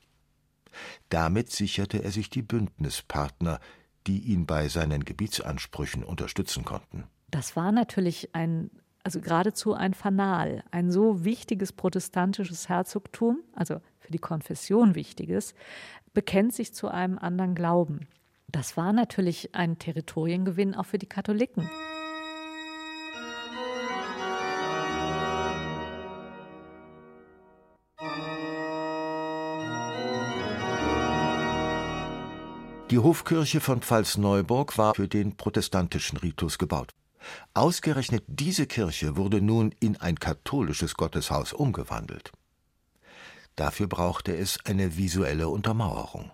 Damit 1.08 1.50
sicherte 1.50 2.02
er 2.02 2.10
sich 2.10 2.30
die 2.30 2.42
Bündnispartner, 2.42 3.60
die 4.06 4.20
ihn 4.20 4.46
bei 4.46 4.68
seinen 4.68 5.04
Gebietsansprüchen 5.04 6.04
unterstützen 6.04 6.64
konnten. 6.64 7.04
Das 7.30 7.56
war 7.56 7.72
natürlich 7.72 8.34
ein, 8.34 8.70
also 9.02 9.20
geradezu 9.20 9.74
ein 9.74 9.94
Fanal, 9.94 10.64
ein 10.70 10.90
so 10.90 11.24
wichtiges 11.24 11.72
protestantisches 11.72 12.68
Herzogtum, 12.68 13.40
also 13.54 13.80
für 13.98 14.12
die 14.12 14.18
Konfession 14.18 14.94
wichtiges, 14.94 15.54
bekennt 16.12 16.54
sich 16.54 16.74
zu 16.74 16.88
einem 16.88 17.18
anderen 17.18 17.54
Glauben. 17.54 18.08
Das 18.48 18.76
war 18.76 18.92
natürlich 18.92 19.54
ein 19.54 19.78
Territoriengewinn 19.78 20.74
auch 20.74 20.86
für 20.86 20.98
die 20.98 21.06
Katholiken. 21.06 21.70
Die 32.90 32.98
Hofkirche 32.98 33.60
von 33.60 33.82
Pfalz-Neuburg 33.82 34.76
war 34.76 34.96
für 34.96 35.06
den 35.06 35.36
protestantischen 35.36 36.18
Ritus 36.18 36.58
gebaut. 36.58 36.92
Ausgerechnet 37.54 38.24
diese 38.26 38.66
Kirche 38.66 39.16
wurde 39.16 39.40
nun 39.40 39.72
in 39.78 39.96
ein 39.98 40.18
katholisches 40.18 40.94
Gotteshaus 40.94 41.52
umgewandelt. 41.52 42.32
Dafür 43.54 43.86
brauchte 43.86 44.36
es 44.36 44.58
eine 44.64 44.96
visuelle 44.96 45.48
Untermauerung. 45.48 46.32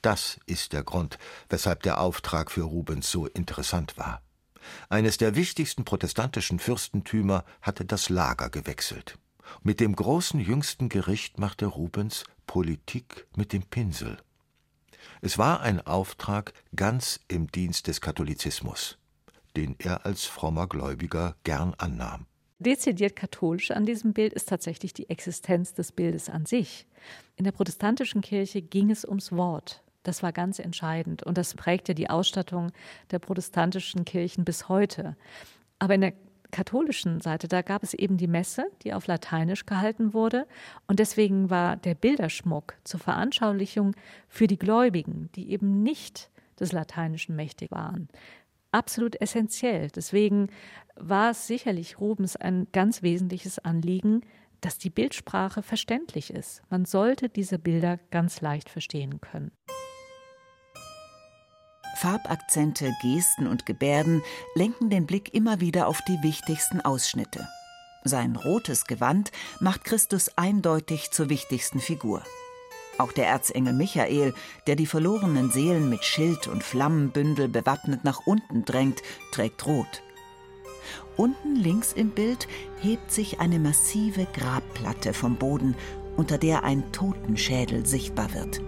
Das 0.00 0.40
ist 0.46 0.72
der 0.72 0.82
Grund, 0.82 1.18
weshalb 1.50 1.82
der 1.82 2.00
Auftrag 2.00 2.50
für 2.50 2.62
Rubens 2.62 3.10
so 3.10 3.26
interessant 3.26 3.98
war. 3.98 4.22
Eines 4.88 5.18
der 5.18 5.34
wichtigsten 5.34 5.84
protestantischen 5.84 6.58
Fürstentümer 6.58 7.44
hatte 7.60 7.84
das 7.84 8.08
Lager 8.08 8.48
gewechselt. 8.48 9.18
Mit 9.62 9.80
dem 9.80 9.94
großen 9.94 10.40
jüngsten 10.40 10.88
Gericht 10.88 11.38
machte 11.38 11.66
Rubens 11.66 12.24
Politik 12.46 13.26
mit 13.36 13.52
dem 13.52 13.62
Pinsel. 13.64 14.16
Es 15.20 15.38
war 15.38 15.60
ein 15.60 15.80
Auftrag 15.86 16.52
ganz 16.76 17.20
im 17.28 17.50
Dienst 17.50 17.86
des 17.86 18.00
Katholizismus, 18.00 18.98
den 19.56 19.76
er 19.78 20.06
als 20.06 20.24
frommer 20.24 20.66
Gläubiger 20.66 21.36
gern 21.44 21.74
annahm. 21.78 22.26
Dezidiert 22.58 23.16
katholisch 23.16 23.72
an 23.72 23.84
diesem 23.84 24.12
Bild 24.12 24.32
ist 24.32 24.48
tatsächlich 24.48 24.94
die 24.94 25.10
Existenz 25.10 25.74
des 25.74 25.92
Bildes 25.92 26.30
an 26.30 26.46
sich. 26.46 26.86
In 27.36 27.44
der 27.44 27.52
protestantischen 27.52 28.20
Kirche 28.20 28.62
ging 28.62 28.90
es 28.90 29.04
ums 29.04 29.32
Wort. 29.32 29.82
Das 30.02 30.22
war 30.22 30.32
ganz 30.32 30.58
entscheidend 30.58 31.22
und 31.22 31.36
das 31.38 31.54
prägt 31.54 31.88
ja 31.88 31.94
die 31.94 32.10
Ausstattung 32.10 32.72
der 33.10 33.18
protestantischen 33.18 34.04
Kirchen 34.04 34.44
bis 34.44 34.68
heute. 34.68 35.16
Aber 35.78 35.94
in 35.94 36.02
der 36.02 36.12
katholischen 36.54 37.20
Seite, 37.20 37.48
da 37.48 37.62
gab 37.62 37.82
es 37.82 37.94
eben 37.94 38.16
die 38.16 38.28
Messe, 38.28 38.66
die 38.82 38.94
auf 38.94 39.08
Lateinisch 39.08 39.66
gehalten 39.66 40.14
wurde. 40.14 40.46
Und 40.86 41.00
deswegen 41.00 41.50
war 41.50 41.76
der 41.76 41.96
Bilderschmuck 41.96 42.76
zur 42.84 43.00
Veranschaulichung 43.00 43.96
für 44.28 44.46
die 44.46 44.58
Gläubigen, 44.58 45.30
die 45.34 45.50
eben 45.50 45.82
nicht 45.82 46.30
des 46.60 46.70
Lateinischen 46.70 47.34
mächtig 47.34 47.72
waren, 47.72 48.08
absolut 48.70 49.20
essentiell. 49.20 49.88
Deswegen 49.88 50.48
war 50.94 51.32
es 51.32 51.48
sicherlich 51.48 51.98
Rubens 51.98 52.36
ein 52.36 52.68
ganz 52.72 53.02
wesentliches 53.02 53.58
Anliegen, 53.58 54.22
dass 54.60 54.78
die 54.78 54.90
Bildsprache 54.90 55.62
verständlich 55.62 56.32
ist. 56.32 56.62
Man 56.70 56.84
sollte 56.84 57.28
diese 57.28 57.58
Bilder 57.58 57.98
ganz 58.10 58.40
leicht 58.40 58.70
verstehen 58.70 59.20
können. 59.20 59.50
Farbakzente, 61.96 62.92
Gesten 63.02 63.46
und 63.46 63.66
Gebärden 63.66 64.22
lenken 64.54 64.90
den 64.90 65.06
Blick 65.06 65.34
immer 65.34 65.60
wieder 65.60 65.86
auf 65.86 66.00
die 66.08 66.22
wichtigsten 66.22 66.80
Ausschnitte. 66.80 67.48
Sein 68.04 68.36
rotes 68.36 68.84
Gewand 68.84 69.32
macht 69.60 69.84
Christus 69.84 70.30
eindeutig 70.36 71.10
zur 71.10 71.30
wichtigsten 71.30 71.80
Figur. 71.80 72.22
Auch 72.98 73.12
der 73.12 73.26
Erzengel 73.26 73.72
Michael, 73.72 74.34
der 74.66 74.76
die 74.76 74.86
verlorenen 74.86 75.50
Seelen 75.50 75.88
mit 75.88 76.04
Schild 76.04 76.46
und 76.46 76.62
Flammenbündel 76.62 77.48
bewappnet 77.48 78.04
nach 78.04 78.20
unten 78.26 78.64
drängt, 78.64 79.00
trägt 79.32 79.66
rot. 79.66 80.02
Unten 81.16 81.56
links 81.56 81.92
im 81.92 82.10
Bild 82.10 82.46
hebt 82.80 83.10
sich 83.10 83.40
eine 83.40 83.58
massive 83.58 84.26
Grabplatte 84.32 85.12
vom 85.14 85.36
Boden, 85.36 85.74
unter 86.16 86.38
der 86.38 86.62
ein 86.64 86.92
Totenschädel 86.92 87.86
sichtbar 87.86 88.34
wird. 88.34 88.60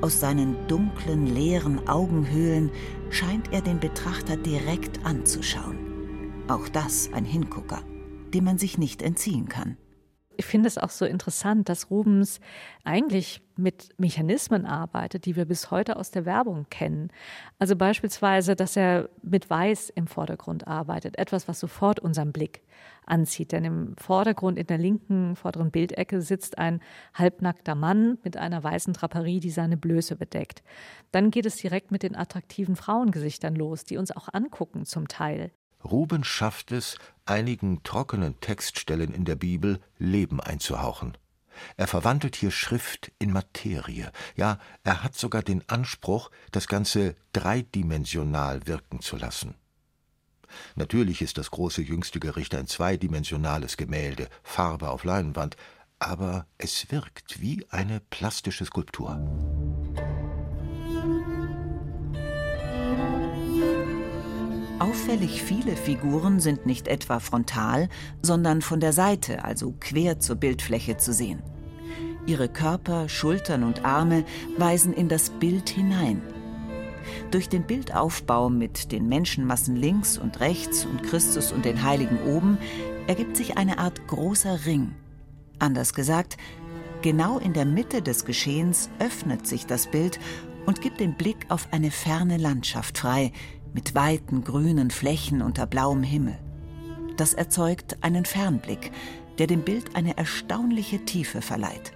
Aus 0.00 0.20
seinen 0.20 0.56
dunklen, 0.68 1.26
leeren 1.26 1.88
Augenhöhlen 1.88 2.70
scheint 3.10 3.52
er 3.52 3.60
den 3.60 3.80
Betrachter 3.80 4.36
direkt 4.36 5.04
anzuschauen. 5.04 5.78
Auch 6.48 6.68
das 6.68 7.10
ein 7.12 7.24
Hingucker, 7.24 7.82
dem 8.34 8.44
man 8.44 8.58
sich 8.58 8.78
nicht 8.78 9.02
entziehen 9.02 9.48
kann 9.48 9.76
ich 10.38 10.46
finde 10.46 10.68
es 10.68 10.78
auch 10.78 10.90
so 10.90 11.04
interessant, 11.04 11.68
dass 11.68 11.90
Rubens 11.90 12.38
eigentlich 12.84 13.42
mit 13.56 13.88
Mechanismen 13.98 14.66
arbeitet, 14.66 15.26
die 15.26 15.34
wir 15.34 15.46
bis 15.46 15.72
heute 15.72 15.96
aus 15.96 16.12
der 16.12 16.24
Werbung 16.26 16.66
kennen. 16.70 17.10
Also 17.58 17.74
beispielsweise, 17.74 18.54
dass 18.54 18.76
er 18.76 19.10
mit 19.20 19.50
Weiß 19.50 19.90
im 19.90 20.06
Vordergrund 20.06 20.68
arbeitet, 20.68 21.18
etwas, 21.18 21.48
was 21.48 21.58
sofort 21.58 21.98
unseren 21.98 22.32
Blick 22.32 22.62
anzieht. 23.04 23.50
Denn 23.50 23.64
im 23.64 23.96
Vordergrund, 23.96 24.60
in 24.60 24.68
der 24.68 24.78
linken 24.78 25.34
vorderen 25.34 25.72
Bildecke, 25.72 26.22
sitzt 26.22 26.56
ein 26.56 26.80
halbnackter 27.14 27.74
Mann 27.74 28.18
mit 28.22 28.36
einer 28.36 28.62
weißen 28.62 28.92
Draperie, 28.92 29.40
die 29.40 29.50
seine 29.50 29.76
Blöße 29.76 30.14
bedeckt. 30.14 30.62
Dann 31.10 31.32
geht 31.32 31.46
es 31.46 31.56
direkt 31.56 31.90
mit 31.90 32.04
den 32.04 32.14
attraktiven 32.14 32.76
Frauengesichtern 32.76 33.56
los, 33.56 33.82
die 33.82 33.96
uns 33.96 34.12
auch 34.12 34.28
angucken 34.32 34.84
zum 34.84 35.08
Teil. 35.08 35.50
Rubens 35.84 36.26
schafft 36.26 36.72
es, 36.72 36.96
einigen 37.28 37.82
trockenen 37.82 38.40
Textstellen 38.40 39.12
in 39.12 39.24
der 39.24 39.36
Bibel 39.36 39.80
Leben 39.98 40.40
einzuhauchen. 40.40 41.16
Er 41.76 41.86
verwandelt 41.86 42.36
hier 42.36 42.50
Schrift 42.50 43.12
in 43.18 43.32
Materie. 43.32 44.12
Ja, 44.36 44.58
er 44.84 45.02
hat 45.02 45.16
sogar 45.16 45.42
den 45.42 45.68
Anspruch, 45.68 46.30
das 46.52 46.68
Ganze 46.68 47.16
dreidimensional 47.32 48.66
wirken 48.66 49.00
zu 49.00 49.16
lassen. 49.16 49.54
Natürlich 50.76 51.20
ist 51.20 51.36
das 51.36 51.50
große 51.50 51.82
jüngste 51.82 52.20
Gericht 52.20 52.54
ein 52.54 52.66
zweidimensionales 52.66 53.76
Gemälde, 53.76 54.28
Farbe 54.42 54.88
auf 54.90 55.04
Leinwand, 55.04 55.56
aber 55.98 56.46
es 56.58 56.90
wirkt 56.90 57.40
wie 57.40 57.66
eine 57.70 58.00
plastische 58.00 58.64
Skulptur. 58.64 59.67
Auffällig 64.98 65.44
viele 65.44 65.76
Figuren 65.76 66.40
sind 66.40 66.66
nicht 66.66 66.88
etwa 66.88 67.20
frontal, 67.20 67.88
sondern 68.20 68.62
von 68.62 68.80
der 68.80 68.92
Seite, 68.92 69.44
also 69.44 69.72
quer 69.78 70.18
zur 70.18 70.34
Bildfläche 70.34 70.96
zu 70.96 71.12
sehen. 71.12 71.40
Ihre 72.26 72.48
Körper, 72.48 73.08
Schultern 73.08 73.62
und 73.62 73.84
Arme 73.84 74.24
weisen 74.56 74.92
in 74.92 75.08
das 75.08 75.30
Bild 75.30 75.68
hinein. 75.68 76.20
Durch 77.30 77.48
den 77.48 77.62
Bildaufbau 77.62 78.50
mit 78.50 78.90
den 78.90 79.08
Menschenmassen 79.08 79.76
links 79.76 80.18
und 80.18 80.40
rechts 80.40 80.84
und 80.84 81.04
Christus 81.04 81.52
und 81.52 81.64
den 81.64 81.84
Heiligen 81.84 82.18
oben 82.26 82.58
ergibt 83.06 83.36
sich 83.36 83.56
eine 83.56 83.78
Art 83.78 84.04
großer 84.08 84.66
Ring. 84.66 84.96
Anders 85.60 85.94
gesagt, 85.94 86.36
genau 87.02 87.38
in 87.38 87.52
der 87.52 87.66
Mitte 87.66 88.02
des 88.02 88.24
Geschehens 88.24 88.90
öffnet 88.98 89.46
sich 89.46 89.64
das 89.64 89.86
Bild 89.86 90.18
und 90.66 90.82
gibt 90.82 91.00
den 91.00 91.14
Blick 91.14 91.46
auf 91.48 91.68
eine 91.70 91.90
ferne 91.90 92.36
Landschaft 92.36 92.98
frei, 92.98 93.32
mit 93.72 93.94
weiten 93.94 94.44
grünen 94.44 94.90
Flächen 94.90 95.42
unter 95.42 95.66
blauem 95.66 96.02
Himmel. 96.02 96.38
Das 97.16 97.34
erzeugt 97.34 97.98
einen 98.02 98.24
Fernblick, 98.24 98.92
der 99.38 99.46
dem 99.46 99.62
Bild 99.62 99.96
eine 99.96 100.16
erstaunliche 100.16 101.04
Tiefe 101.04 101.42
verleiht. 101.42 101.92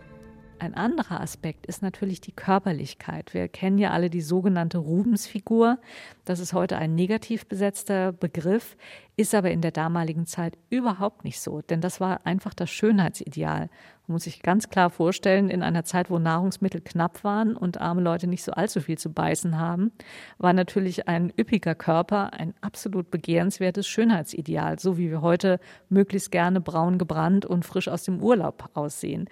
Ein 0.62 0.74
anderer 0.74 1.20
Aspekt 1.20 1.66
ist 1.66 1.82
natürlich 1.82 2.20
die 2.20 2.30
Körperlichkeit. 2.30 3.34
Wir 3.34 3.48
kennen 3.48 3.78
ja 3.78 3.90
alle 3.90 4.10
die 4.10 4.20
sogenannte 4.20 4.78
Rubensfigur. 4.78 5.80
Das 6.24 6.38
ist 6.38 6.52
heute 6.52 6.76
ein 6.78 6.94
negativ 6.94 7.46
besetzter 7.46 8.12
Begriff, 8.12 8.76
ist 9.16 9.34
aber 9.34 9.50
in 9.50 9.60
der 9.60 9.72
damaligen 9.72 10.24
Zeit 10.24 10.56
überhaupt 10.70 11.24
nicht 11.24 11.40
so, 11.40 11.62
denn 11.62 11.80
das 11.80 12.00
war 12.00 12.24
einfach 12.26 12.54
das 12.54 12.70
Schönheitsideal. 12.70 13.70
Man 14.06 14.14
muss 14.14 14.24
sich 14.24 14.40
ganz 14.42 14.68
klar 14.68 14.90
vorstellen, 14.90 15.50
in 15.50 15.64
einer 15.64 15.84
Zeit, 15.84 16.10
wo 16.10 16.20
Nahrungsmittel 16.20 16.80
knapp 16.80 17.24
waren 17.24 17.56
und 17.56 17.80
arme 17.80 18.00
Leute 18.00 18.28
nicht 18.28 18.44
so 18.44 18.52
allzu 18.52 18.80
viel 18.80 18.98
zu 18.98 19.12
beißen 19.12 19.58
haben, 19.58 19.90
war 20.38 20.52
natürlich 20.52 21.08
ein 21.08 21.32
üppiger 21.36 21.74
Körper 21.74 22.32
ein 22.34 22.54
absolut 22.60 23.10
begehrenswertes 23.10 23.88
Schönheitsideal, 23.88 24.78
so 24.78 24.96
wie 24.96 25.10
wir 25.10 25.22
heute 25.22 25.58
möglichst 25.88 26.30
gerne 26.30 26.60
braun 26.60 26.98
gebrannt 26.98 27.46
und 27.46 27.64
frisch 27.64 27.88
aus 27.88 28.04
dem 28.04 28.22
Urlaub 28.22 28.70
aussehen 28.74 29.28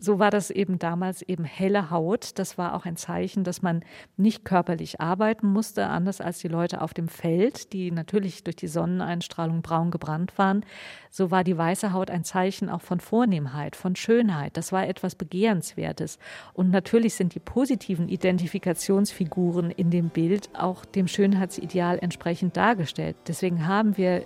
so 0.00 0.18
war 0.18 0.30
das 0.30 0.50
eben 0.50 0.78
damals 0.78 1.22
eben 1.22 1.44
helle 1.44 1.90
Haut. 1.90 2.38
Das 2.38 2.56
war 2.56 2.74
auch 2.74 2.86
ein 2.86 2.96
Zeichen, 2.96 3.44
dass 3.44 3.62
man 3.62 3.84
nicht 4.16 4.44
körperlich 4.44 5.00
arbeiten 5.00 5.46
musste, 5.46 5.86
anders 5.86 6.20
als 6.20 6.38
die 6.38 6.48
Leute 6.48 6.80
auf 6.80 6.94
dem 6.94 7.08
Feld, 7.08 7.72
die 7.72 7.90
natürlich 7.90 8.42
durch 8.42 8.56
die 8.56 8.68
Sonneneinstrahlung 8.68 9.62
braun 9.62 9.90
gebrannt 9.90 10.38
waren. 10.38 10.64
So 11.10 11.30
war 11.30 11.44
die 11.44 11.56
weiße 11.56 11.92
Haut 11.92 12.10
ein 12.10 12.24
Zeichen 12.24 12.70
auch 12.70 12.80
von 12.80 13.00
Vornehmheit, 13.00 13.76
von 13.76 13.94
Schönheit. 13.94 14.56
Das 14.56 14.72
war 14.72 14.88
etwas 14.88 15.14
Begehrenswertes. 15.14 16.18
Und 16.54 16.70
natürlich 16.70 17.14
sind 17.14 17.34
die 17.34 17.40
positiven 17.40 18.08
Identifikationsfiguren 18.08 19.70
in 19.70 19.90
dem 19.90 20.08
Bild 20.08 20.48
auch 20.54 20.84
dem 20.84 21.08
Schönheitsideal 21.08 21.98
entsprechend 22.00 22.56
dargestellt. 22.56 23.16
Deswegen 23.28 23.66
haben 23.66 23.96
wir, 23.98 24.24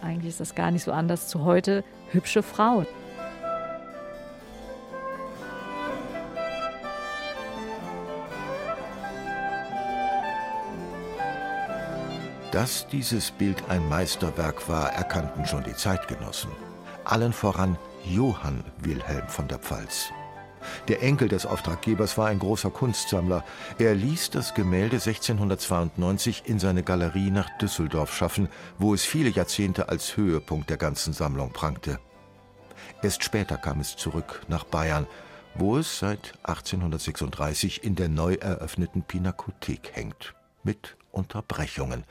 eigentlich 0.00 0.30
ist 0.30 0.40
das 0.40 0.54
gar 0.54 0.70
nicht 0.70 0.84
so 0.84 0.92
anders 0.92 1.28
zu 1.28 1.44
heute, 1.44 1.84
hübsche 2.10 2.42
Frauen. 2.42 2.86
Dass 12.54 12.86
dieses 12.86 13.32
Bild 13.32 13.68
ein 13.68 13.88
Meisterwerk 13.88 14.68
war, 14.68 14.92
erkannten 14.92 15.44
schon 15.44 15.64
die 15.64 15.74
Zeitgenossen. 15.74 16.52
Allen 17.04 17.32
voran 17.32 17.76
Johann 18.04 18.62
Wilhelm 18.78 19.26
von 19.26 19.48
der 19.48 19.58
Pfalz. 19.58 20.12
Der 20.86 21.02
Enkel 21.02 21.26
des 21.26 21.46
Auftraggebers 21.46 22.16
war 22.16 22.28
ein 22.28 22.38
großer 22.38 22.70
Kunstsammler. 22.70 23.44
Er 23.80 23.96
ließ 23.96 24.30
das 24.30 24.54
Gemälde 24.54 24.98
1692 24.98 26.44
in 26.46 26.60
seine 26.60 26.84
Galerie 26.84 27.32
nach 27.32 27.50
Düsseldorf 27.58 28.14
schaffen, 28.14 28.48
wo 28.78 28.94
es 28.94 29.04
viele 29.04 29.30
Jahrzehnte 29.30 29.88
als 29.88 30.16
Höhepunkt 30.16 30.70
der 30.70 30.76
ganzen 30.76 31.12
Sammlung 31.12 31.52
prangte. 31.52 31.98
Erst 33.02 33.24
später 33.24 33.56
kam 33.56 33.80
es 33.80 33.96
zurück 33.96 34.42
nach 34.46 34.62
Bayern 34.62 35.08
wo 35.56 35.76
es 35.78 36.00
seit 36.00 36.32
1836 36.42 37.84
in 37.84 37.94
der 37.94 38.08
neu 38.08 38.34
eröffneten 38.34 39.02
Pinakothek 39.02 39.92
hängt, 39.92 40.34
mit 40.64 40.96
Unterbrechungen. 41.12 42.04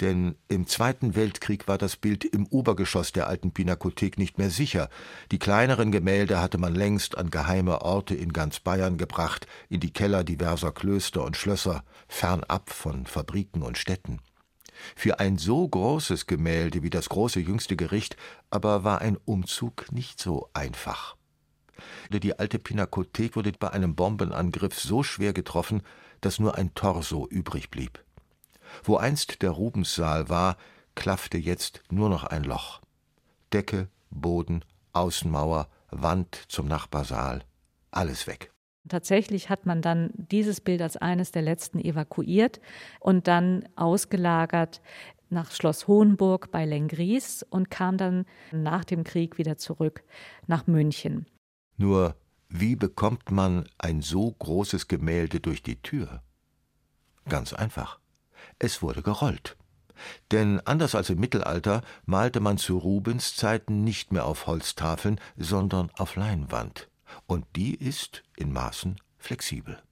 Denn 0.00 0.36
im 0.48 0.66
Zweiten 0.66 1.14
Weltkrieg 1.14 1.68
war 1.68 1.76
das 1.76 1.96
Bild 1.96 2.24
im 2.24 2.46
Obergeschoss 2.46 3.12
der 3.12 3.26
alten 3.26 3.52
Pinakothek 3.52 4.16
nicht 4.16 4.38
mehr 4.38 4.48
sicher. 4.48 4.88
Die 5.30 5.38
kleineren 5.38 5.92
Gemälde 5.92 6.40
hatte 6.40 6.56
man 6.56 6.74
längst 6.74 7.18
an 7.18 7.28
geheime 7.28 7.82
Orte 7.82 8.14
in 8.14 8.32
ganz 8.32 8.60
Bayern 8.60 8.96
gebracht, 8.96 9.46
in 9.68 9.80
die 9.80 9.92
Keller 9.92 10.24
diverser 10.24 10.72
Klöster 10.72 11.22
und 11.22 11.36
Schlösser, 11.36 11.84
fernab 12.08 12.70
von 12.70 13.04
Fabriken 13.04 13.62
und 13.62 13.76
Städten. 13.76 14.20
Für 14.96 15.20
ein 15.20 15.36
so 15.36 15.68
großes 15.68 16.26
Gemälde 16.26 16.82
wie 16.82 16.90
das 16.90 17.10
große 17.10 17.40
jüngste 17.40 17.76
Gericht 17.76 18.16
aber 18.48 18.84
war 18.84 19.02
ein 19.02 19.18
Umzug 19.26 19.92
nicht 19.92 20.18
so 20.18 20.48
einfach. 20.54 21.16
Die 22.10 22.38
alte 22.38 22.58
Pinakothek 22.58 23.36
wurde 23.36 23.52
bei 23.52 23.70
einem 23.70 23.94
Bombenangriff 23.94 24.78
so 24.78 25.02
schwer 25.02 25.32
getroffen, 25.32 25.82
dass 26.20 26.38
nur 26.38 26.56
ein 26.56 26.74
Torso 26.74 27.26
übrig 27.28 27.70
blieb. 27.70 28.02
Wo 28.82 28.96
einst 28.96 29.42
der 29.42 29.50
Rubenssaal 29.50 30.28
war, 30.28 30.56
klaffte 30.94 31.38
jetzt 31.38 31.82
nur 31.90 32.08
noch 32.08 32.24
ein 32.24 32.44
Loch. 32.44 32.80
Decke, 33.52 33.88
Boden, 34.10 34.64
Außenmauer, 34.92 35.68
Wand 35.90 36.44
zum 36.48 36.68
Nachbarsaal, 36.68 37.44
alles 37.90 38.26
weg. 38.26 38.50
Tatsächlich 38.88 39.50
hat 39.50 39.66
man 39.66 39.82
dann 39.82 40.10
dieses 40.14 40.60
Bild 40.60 40.80
als 40.82 40.96
eines 40.96 41.32
der 41.32 41.42
letzten 41.42 41.78
evakuiert 41.78 42.60
und 42.98 43.28
dann 43.28 43.68
ausgelagert 43.76 44.80
nach 45.28 45.52
Schloss 45.52 45.86
Hohenburg 45.86 46.50
bei 46.50 46.64
Lengries 46.64 47.44
und 47.48 47.70
kam 47.70 47.98
dann 47.98 48.24
nach 48.52 48.84
dem 48.84 49.04
Krieg 49.04 49.38
wieder 49.38 49.58
zurück 49.58 50.02
nach 50.46 50.66
München. 50.66 51.26
Nur 51.76 52.16
wie 52.48 52.74
bekommt 52.74 53.30
man 53.30 53.68
ein 53.78 54.02
so 54.02 54.32
großes 54.32 54.88
Gemälde 54.88 55.38
durch 55.40 55.62
die 55.62 55.80
Tür? 55.80 56.22
Ganz 57.28 57.52
einfach. 57.52 57.99
Es 58.60 58.82
wurde 58.82 59.02
gerollt. 59.02 59.56
Denn 60.30 60.60
anders 60.60 60.94
als 60.94 61.10
im 61.10 61.18
Mittelalter 61.18 61.82
malte 62.06 62.40
man 62.40 62.58
zu 62.58 62.78
Rubens 62.78 63.34
Zeiten 63.34 63.82
nicht 63.82 64.12
mehr 64.12 64.26
auf 64.26 64.46
Holztafeln, 64.46 65.20
sondern 65.36 65.90
auf 65.98 66.14
Leinwand. 66.14 66.88
Und 67.26 67.44
die 67.56 67.74
ist 67.74 68.22
in 68.36 68.52
Maßen 68.52 69.00
flexibel. 69.18 69.82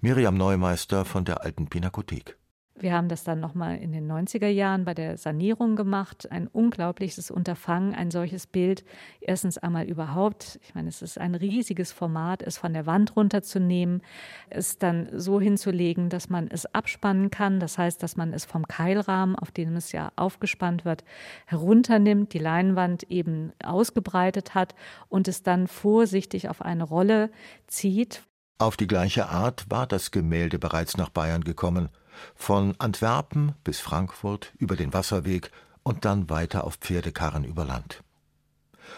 Miriam 0.00 0.36
Neumeister 0.36 1.04
von 1.04 1.24
der 1.24 1.42
Alten 1.42 1.68
Pinakothek. 1.68 2.36
Wir 2.78 2.92
haben 2.92 3.08
das 3.08 3.24
dann 3.24 3.40
nochmal 3.40 3.78
in 3.78 3.92
den 3.92 4.10
90er 4.10 4.48
Jahren 4.48 4.84
bei 4.84 4.92
der 4.92 5.16
Sanierung 5.16 5.76
gemacht. 5.76 6.30
Ein 6.30 6.46
unglaubliches 6.46 7.30
Unterfangen, 7.30 7.94
ein 7.94 8.10
solches 8.10 8.46
Bild. 8.46 8.84
Erstens 9.22 9.56
einmal 9.56 9.86
überhaupt, 9.86 10.60
ich 10.62 10.74
meine, 10.74 10.90
es 10.90 11.00
ist 11.00 11.16
ein 11.18 11.34
riesiges 11.34 11.92
Format, 11.92 12.42
es 12.42 12.58
von 12.58 12.74
der 12.74 12.84
Wand 12.84 13.16
runterzunehmen, 13.16 14.02
es 14.50 14.76
dann 14.76 15.08
so 15.14 15.40
hinzulegen, 15.40 16.10
dass 16.10 16.28
man 16.28 16.48
es 16.48 16.66
abspannen 16.66 17.30
kann. 17.30 17.60
Das 17.60 17.78
heißt, 17.78 18.02
dass 18.02 18.18
man 18.18 18.34
es 18.34 18.44
vom 18.44 18.68
Keilrahmen, 18.68 19.36
auf 19.36 19.50
dem 19.50 19.74
es 19.76 19.92
ja 19.92 20.12
aufgespannt 20.16 20.84
wird, 20.84 21.02
herunternimmt, 21.46 22.34
die 22.34 22.38
Leinwand 22.38 23.04
eben 23.04 23.52
ausgebreitet 23.64 24.54
hat 24.54 24.74
und 25.08 25.28
es 25.28 25.42
dann 25.42 25.66
vorsichtig 25.66 26.50
auf 26.50 26.60
eine 26.60 26.84
Rolle 26.84 27.30
zieht. 27.68 28.22
Auf 28.58 28.76
die 28.76 28.86
gleiche 28.86 29.28
Art 29.28 29.70
war 29.70 29.86
das 29.86 30.10
Gemälde 30.10 30.58
bereits 30.58 30.98
nach 30.98 31.08
Bayern 31.08 31.42
gekommen 31.42 31.88
von 32.34 32.74
Antwerpen 32.78 33.54
bis 33.64 33.80
Frankfurt 33.80 34.52
über 34.58 34.76
den 34.76 34.92
Wasserweg 34.92 35.50
und 35.82 36.04
dann 36.04 36.28
weiter 36.30 36.64
auf 36.64 36.76
Pferdekarren 36.76 37.44
über 37.44 37.64
Land. 37.64 38.02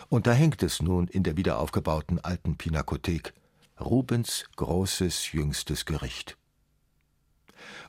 Und 0.08 0.26
da 0.26 0.32
hängt 0.32 0.62
es 0.62 0.82
nun 0.82 1.06
in 1.08 1.22
der 1.22 1.36
wiederaufgebauten 1.36 2.18
alten 2.18 2.56
Pinakothek, 2.56 3.34
Rubens 3.80 4.44
großes 4.56 5.32
jüngstes 5.32 5.84
Gericht. 5.84 6.36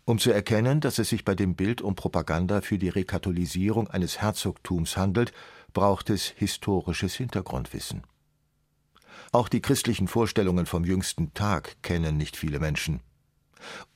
Um 0.06 0.18
zu 0.18 0.32
erkennen, 0.32 0.82
dass 0.82 1.00
es 1.00 1.10
sich 1.10 1.26
bei 1.26 1.36
dem 1.36 1.56
Bild 1.56 1.82
um 1.82 1.96
Propaganda 1.96 2.62
für 2.62 2.78
die 2.78 2.90
Rekatholisierung 2.90 3.88
eines 3.88 4.20
Herzogtums 4.22 4.98
handelt, 4.98 5.34
braucht 5.74 6.10
es 6.10 6.26
historisches 6.28 7.16
Hintergrundwissen. 7.16 8.04
Auch 9.32 9.48
die 9.48 9.62
christlichen 9.62 10.08
Vorstellungen 10.08 10.66
vom 10.66 10.84
jüngsten 10.84 11.34
Tag 11.34 11.78
kennen 11.84 12.18
nicht 12.18 12.36
viele 12.36 12.60
Menschen. 12.60 13.02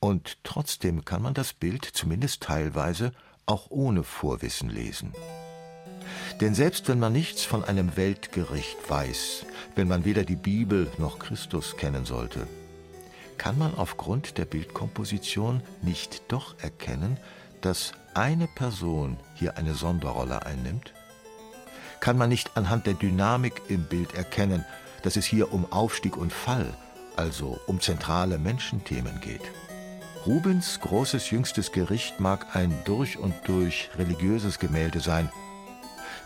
Und 0.00 0.38
trotzdem 0.44 1.04
kann 1.04 1.22
man 1.22 1.34
das 1.34 1.52
Bild 1.52 1.84
zumindest 1.84 2.42
teilweise 2.42 3.12
auch 3.46 3.70
ohne 3.70 4.02
Vorwissen 4.02 4.70
lesen. 4.70 5.12
Denn 6.40 6.54
selbst 6.54 6.88
wenn 6.88 6.98
man 6.98 7.12
nichts 7.12 7.44
von 7.44 7.64
einem 7.64 7.96
Weltgericht 7.96 8.78
weiß, 8.88 9.46
wenn 9.76 9.88
man 9.88 10.04
weder 10.04 10.24
die 10.24 10.36
Bibel 10.36 10.90
noch 10.98 11.18
Christus 11.18 11.76
kennen 11.76 12.04
sollte, 12.04 12.46
kann 13.38 13.58
man 13.58 13.74
aufgrund 13.74 14.38
der 14.38 14.44
Bildkomposition 14.44 15.62
nicht 15.82 16.22
doch 16.28 16.58
erkennen, 16.58 17.18
dass 17.60 17.92
eine 18.14 18.46
Person 18.46 19.18
hier 19.34 19.56
eine 19.56 19.74
Sonderrolle 19.74 20.44
einnimmt? 20.46 20.92
Kann 22.00 22.18
man 22.18 22.28
nicht 22.28 22.56
anhand 22.56 22.86
der 22.86 22.94
Dynamik 22.94 23.62
im 23.68 23.84
Bild 23.84 24.14
erkennen, 24.14 24.64
dass 25.02 25.16
es 25.16 25.24
hier 25.24 25.52
um 25.52 25.70
Aufstieg 25.72 26.16
und 26.16 26.32
Fall, 26.32 26.74
also 27.16 27.58
um 27.66 27.80
zentrale 27.80 28.38
Menschenthemen 28.38 29.20
geht. 29.20 29.42
Rubens 30.26 30.80
großes 30.80 31.30
jüngstes 31.30 31.72
Gericht 31.72 32.20
mag 32.20 32.56
ein 32.56 32.74
durch 32.84 33.18
und 33.18 33.34
durch 33.46 33.90
religiöses 33.96 34.58
Gemälde 34.58 35.00
sein, 35.00 35.30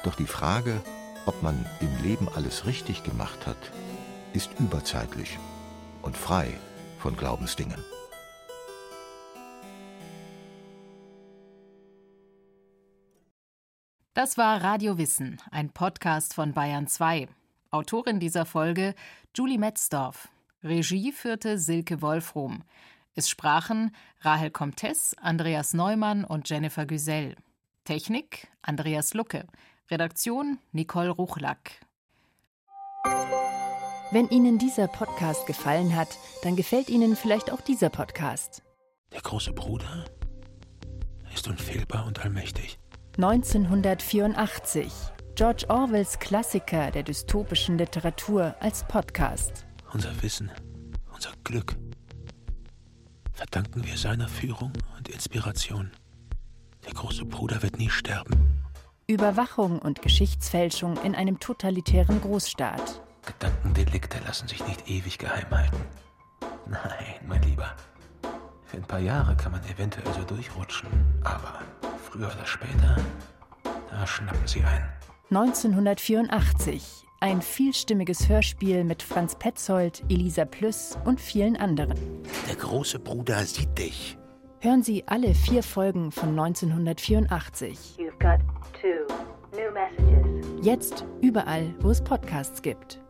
doch 0.05 0.14
die 0.14 0.27
Frage, 0.27 0.81
ob 1.27 1.42
man 1.42 1.66
im 1.81 2.03
Leben 2.03 2.29
alles 2.35 2.66
richtig 2.66 3.03
gemacht 3.03 3.46
hat, 3.46 3.59
ist 4.33 4.51
überzeitlich 4.59 5.38
und 6.03 6.16
frei 6.16 6.59
von 6.98 7.16
Glaubensdingen. 7.16 7.83
Das 14.14 14.37
war 14.37 14.62
Radio 14.62 14.98
Wissen, 14.98 15.40
ein 15.51 15.70
Podcast 15.70 16.35
von 16.35 16.53
Bayern 16.53 16.88
2. 16.88 17.29
Autorin 17.70 18.18
dieser 18.18 18.46
Folge 18.46 18.94
Julie 19.37 19.59
Metzdorf. 19.59 20.29
Regie 20.62 21.12
führte 21.12 21.59
Silke 21.59 22.03
Wolfrom. 22.03 22.64
Es 23.14 23.29
sprachen 23.29 23.94
Rahel 24.21 24.51
Comtes, 24.51 25.14
Andreas 25.21 25.73
Neumann 25.73 26.25
und 26.25 26.49
Jennifer 26.49 26.85
Güsell. 26.85 27.37
Technik 27.85 28.49
Andreas 28.62 29.14
Lucke. 29.14 29.47
Redaktion 29.90 30.59
Nicole 30.73 31.11
Ruchlack. 31.11 31.81
Wenn 34.11 34.29
Ihnen 34.29 34.59
dieser 34.59 34.88
Podcast 34.88 35.47
gefallen 35.47 35.94
hat, 35.94 36.18
dann 36.42 36.57
gefällt 36.57 36.88
Ihnen 36.88 37.14
vielleicht 37.14 37.53
auch 37.53 37.61
dieser 37.61 37.88
Podcast. 37.88 38.62
Der 39.12 39.21
große 39.21 39.53
Bruder 39.53 40.07
ist 41.33 41.47
unfehlbar 41.47 42.07
und 42.07 42.18
allmächtig. 42.21 42.79
1984. 43.16 44.92
George 45.37 45.66
Orwells 45.68 46.18
Klassiker 46.18 46.90
der 46.90 47.05
dystopischen 47.05 47.79
Literatur 47.79 48.57
als 48.61 48.83
Podcast. 48.88 49.67
Unser 49.92 50.22
Wissen 50.22 50.51
unser 51.18 51.33
Glück 51.42 51.77
verdanken 53.33 53.85
wir 53.85 53.96
seiner 53.96 54.29
Führung 54.29 54.72
und 54.96 55.09
Inspiration. 55.09 55.90
Der 56.87 56.92
große 56.94 57.24
Bruder 57.24 57.61
wird 57.62 57.77
nie 57.77 57.90
sterben. 57.90 58.64
Überwachung 59.09 59.81
und 59.81 60.01
Geschichtsfälschung 60.01 60.96
in 61.03 61.16
einem 61.16 61.40
totalitären 61.40 62.20
Großstaat. 62.20 63.01
Gedankendelikte 63.27 64.20
lassen 64.24 64.46
sich 64.46 64.64
nicht 64.68 64.88
ewig 64.88 65.18
geheim 65.18 65.51
halten. 65.51 65.81
Nein, 66.68 67.16
mein 67.27 67.42
Lieber. 67.42 67.74
Für 68.66 68.77
ein 68.77 68.85
paar 68.85 69.01
Jahre 69.01 69.37
kann 69.37 69.51
man 69.51 69.64
eventuell 69.64 70.12
so 70.14 70.22
durchrutschen, 70.22 70.88
aber 71.24 71.62
früher 72.05 72.27
oder 72.29 72.46
später, 72.46 72.96
da 73.90 74.07
schnappen 74.07 74.46
sie 74.46 74.62
ein. 74.62 74.88
1984 75.31 77.08
ein 77.20 77.42
vielstimmiges 77.42 78.28
Hörspiel 78.28 78.85
mit 78.85 79.02
Franz 79.02 79.35
Petzold, 79.35 80.04
Elisa 80.09 80.44
Plüss 80.44 80.96
und 81.04 81.20
vielen 81.20 81.57
anderen. 81.57 81.94
Der 82.48 82.57
große 82.57 82.98
Bruder 82.98 83.44
sieht 83.44 83.76
dich. 83.78 84.16
Hören 84.61 84.83
Sie 84.83 85.04
alle 85.07 85.35
vier 85.35 85.62
Folgen 85.62 86.11
von 86.11 86.31
1984. 86.31 87.98
Jetzt 90.62 91.07
überall, 91.20 91.74
wo 91.81 91.90
es 91.90 92.02
Podcasts 92.02 92.62
gibt. 92.62 93.00